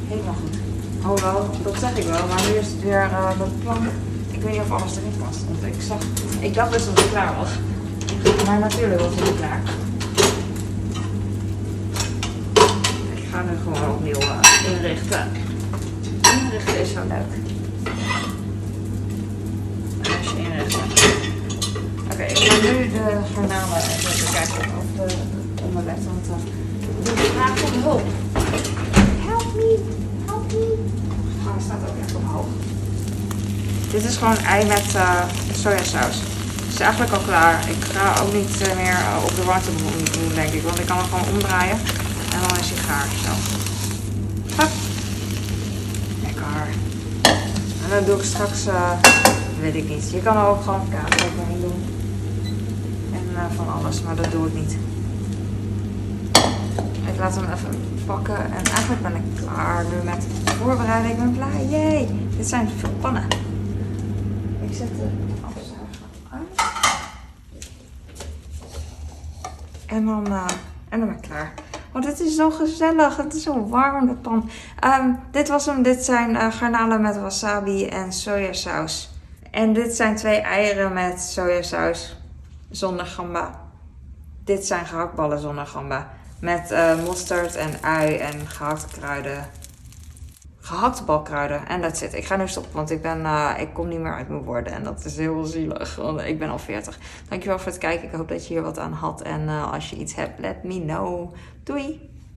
Helemaal 0.08 0.34
goed. 0.34 0.58
Hoewel, 1.02 1.50
dat 1.64 1.80
zeg 1.80 1.98
ik 1.98 2.04
wel, 2.04 2.28
maar 2.28 2.42
nu 2.48 2.54
is 2.54 2.68
het 2.68 2.82
weer 2.82 3.10
uh, 3.12 3.38
dat 3.38 3.60
plan 3.60 3.88
ik 4.32 4.42
weet 4.42 4.52
niet 4.52 4.62
of 4.62 4.72
alles 4.72 4.98
erin 4.98 5.14
past. 5.26 5.40
Want 5.46 5.76
ik 5.76 5.82
zag, 5.82 5.98
ik 6.40 6.54
dacht 6.54 6.72
dus 6.72 6.86
dat 6.86 7.00
het 7.00 7.10
klaar 7.10 7.36
was. 7.36 7.50
Maar 8.46 8.60
natuurlijk 8.60 9.02
was 9.02 9.12
het 9.16 9.36
klaar. 9.38 9.62
Ik 13.16 13.24
ga 13.32 13.42
nu 13.42 13.58
gewoon 13.64 13.90
opnieuw 13.90 14.22
uh, 14.22 14.40
inrichten. 14.72 15.32
Inrichten 16.22 16.80
is 16.80 16.92
zo 16.92 17.00
leuk. 17.08 17.32
Als 20.18 20.32
je 20.32 20.38
inrichten. 20.38 20.80
Oké, 22.12 22.24
ik 22.24 22.38
ga 22.38 22.56
nu 22.56 22.90
de 22.90 23.20
garnalen 23.34 23.78
even 23.78 24.34
kijken 24.34 24.78
of 24.78 24.86
de, 24.96 25.16
de 25.56 25.64
omelet. 25.64 26.00
Want 26.06 26.28
uh, 26.28 27.66
om 27.66 27.82
hulp. 27.82 28.04
Help 29.26 29.56
me, 29.56 29.80
help 30.26 30.52
me. 30.52 30.78
Oh, 31.46 31.52
hij 31.54 31.62
staat 31.64 31.90
ook 31.90 31.98
echt 32.04 32.16
omhoog. 32.16 32.46
Dit 33.92 34.04
is 34.04 34.18
gewoon 34.18 34.38
ei 34.38 34.66
met 34.66 34.94
uh, 34.96 35.22
sojasaus. 35.54 36.35
Is 36.76 36.82
eigenlijk 36.82 37.14
al 37.14 37.20
klaar. 37.20 37.70
Ik 37.70 37.84
ga 37.84 38.22
ook 38.22 38.34
niet 38.34 38.62
uh, 38.62 38.76
meer 38.76 38.98
op 39.24 39.36
de 39.36 39.44
warmte 39.44 39.70
doen, 40.12 40.34
denk 40.34 40.50
ik. 40.54 40.62
Want 40.62 40.80
ik 40.80 40.86
kan 40.86 40.98
hem 40.98 41.06
gewoon 41.06 41.34
omdraaien. 41.34 41.78
En 42.34 42.40
dan 42.48 42.60
is 42.60 42.70
hij 42.70 42.78
gaar. 42.78 43.08
Zo. 43.24 43.32
Hup. 44.62 44.70
Lekker. 46.24 46.68
En 47.84 47.90
dan 47.90 48.06
doe 48.06 48.18
ik 48.18 48.24
straks, 48.24 48.68
uh, 48.68 48.92
weet 49.60 49.76
ik 49.76 49.90
niet. 49.90 50.12
Je 50.12 50.22
kan 50.22 50.38
er 50.38 50.48
ook 50.48 50.64
gewoon 50.64 50.90
kaas 50.90 51.26
overheen 51.26 51.62
doen. 51.62 51.84
En 53.14 53.56
van 53.56 53.74
alles, 53.74 54.02
maar 54.02 54.16
dat 54.16 54.32
doe 54.32 54.48
ik 54.48 54.54
niet. 54.54 54.78
Ik 57.06 57.20
laat 57.20 57.36
hem 57.36 57.44
even 57.44 58.04
pakken. 58.06 58.38
En 58.38 58.64
eigenlijk 58.76 59.02
ben 59.02 59.16
ik 59.16 59.46
klaar 59.46 59.84
nu 59.84 60.10
met 60.10 60.26
voorbereiden. 60.62 61.12
Ik 61.12 61.18
ben 61.18 61.32
blij. 61.32 61.66
Jee. 61.70 62.08
Dit 62.38 62.48
zijn 62.48 62.70
veel 62.80 62.94
pannen. 63.02 63.28
Ik 64.62 64.76
zet 64.76 64.88
de 64.88 65.08
afzuiger 65.42 65.84
uit. 66.30 66.64
En 69.96 70.06
dan, 70.06 70.28
uh, 70.28 70.48
en 70.90 71.00
dan 71.00 71.08
ben 71.08 71.18
ik 71.18 71.22
klaar. 71.22 71.54
Want 71.92 72.06
het 72.06 72.20
is 72.20 72.36
zo 72.36 72.52
gezellig. 72.52 73.18
Het 73.18 73.34
is 73.34 73.44
zo 73.44 73.68
warm, 73.68 74.08
de 74.08 74.14
pan. 74.14 74.50
Um, 74.86 75.20
dit 75.32 75.48
was 75.48 75.66
hem. 75.66 75.82
Dit 75.82 76.06
zijn 76.06 76.30
uh, 76.30 76.52
garnalen 76.52 77.02
met 77.02 77.20
wasabi 77.20 77.88
en 77.88 78.14
sojasaus. 78.14 79.10
En 79.52 79.74
dit 79.74 79.96
zijn 79.96 80.16
twee 80.16 80.40
eieren 80.40 80.94
met 80.94 81.22
sojasaus 81.22 82.18
zonder 82.70 83.06
gamba. 83.06 83.62
Dit 84.44 84.66
zijn 84.66 84.86
gehaktballen 84.86 85.40
zonder 85.40 85.66
gamba. 85.66 86.10
Met 86.40 86.72
uh, 86.72 87.04
mosterd 87.04 87.56
en 87.56 87.72
ui 87.82 88.16
en 88.16 88.48
gehakte 88.48 89.00
kruiden 89.00 89.46
gehakte 90.66 91.04
balkruiden. 91.04 91.68
En 91.68 91.82
dat 91.82 91.98
zit. 91.98 92.14
Ik 92.14 92.26
ga 92.26 92.36
nu 92.36 92.48
stoppen, 92.48 92.74
want 92.74 92.92
ik, 92.92 93.02
ben, 93.02 93.20
uh, 93.20 93.52
ik 93.60 93.74
kom 93.74 93.88
niet 93.88 94.00
meer 94.00 94.14
uit 94.14 94.30
mijn 94.30 94.44
woorden. 94.44 94.74
En 94.74 94.84
dat 94.84 95.06
is 95.06 95.18
heel 95.18 95.44
zielig, 95.44 95.96
want 95.96 96.22
ik 96.22 96.40
ben 96.40 96.50
al 96.50 96.60
40. 96.60 96.98
Dankjewel 97.30 97.60
voor 97.60 97.72
het 97.72 97.78
kijken. 97.78 98.08
Ik 98.08 98.14
hoop 98.14 98.28
dat 98.28 98.48
je 98.48 98.54
hier 98.54 98.64
wat 98.64 98.80
aan 98.80 98.94
had. 98.94 99.22
En 99.22 99.42
uh, 99.42 99.74
als 99.74 99.90
je 99.90 99.96
iets 99.96 100.16
hebt, 100.16 100.40
let 100.40 100.64
me 100.64 100.82
know. 100.82 101.34
Doei! 101.64 102.14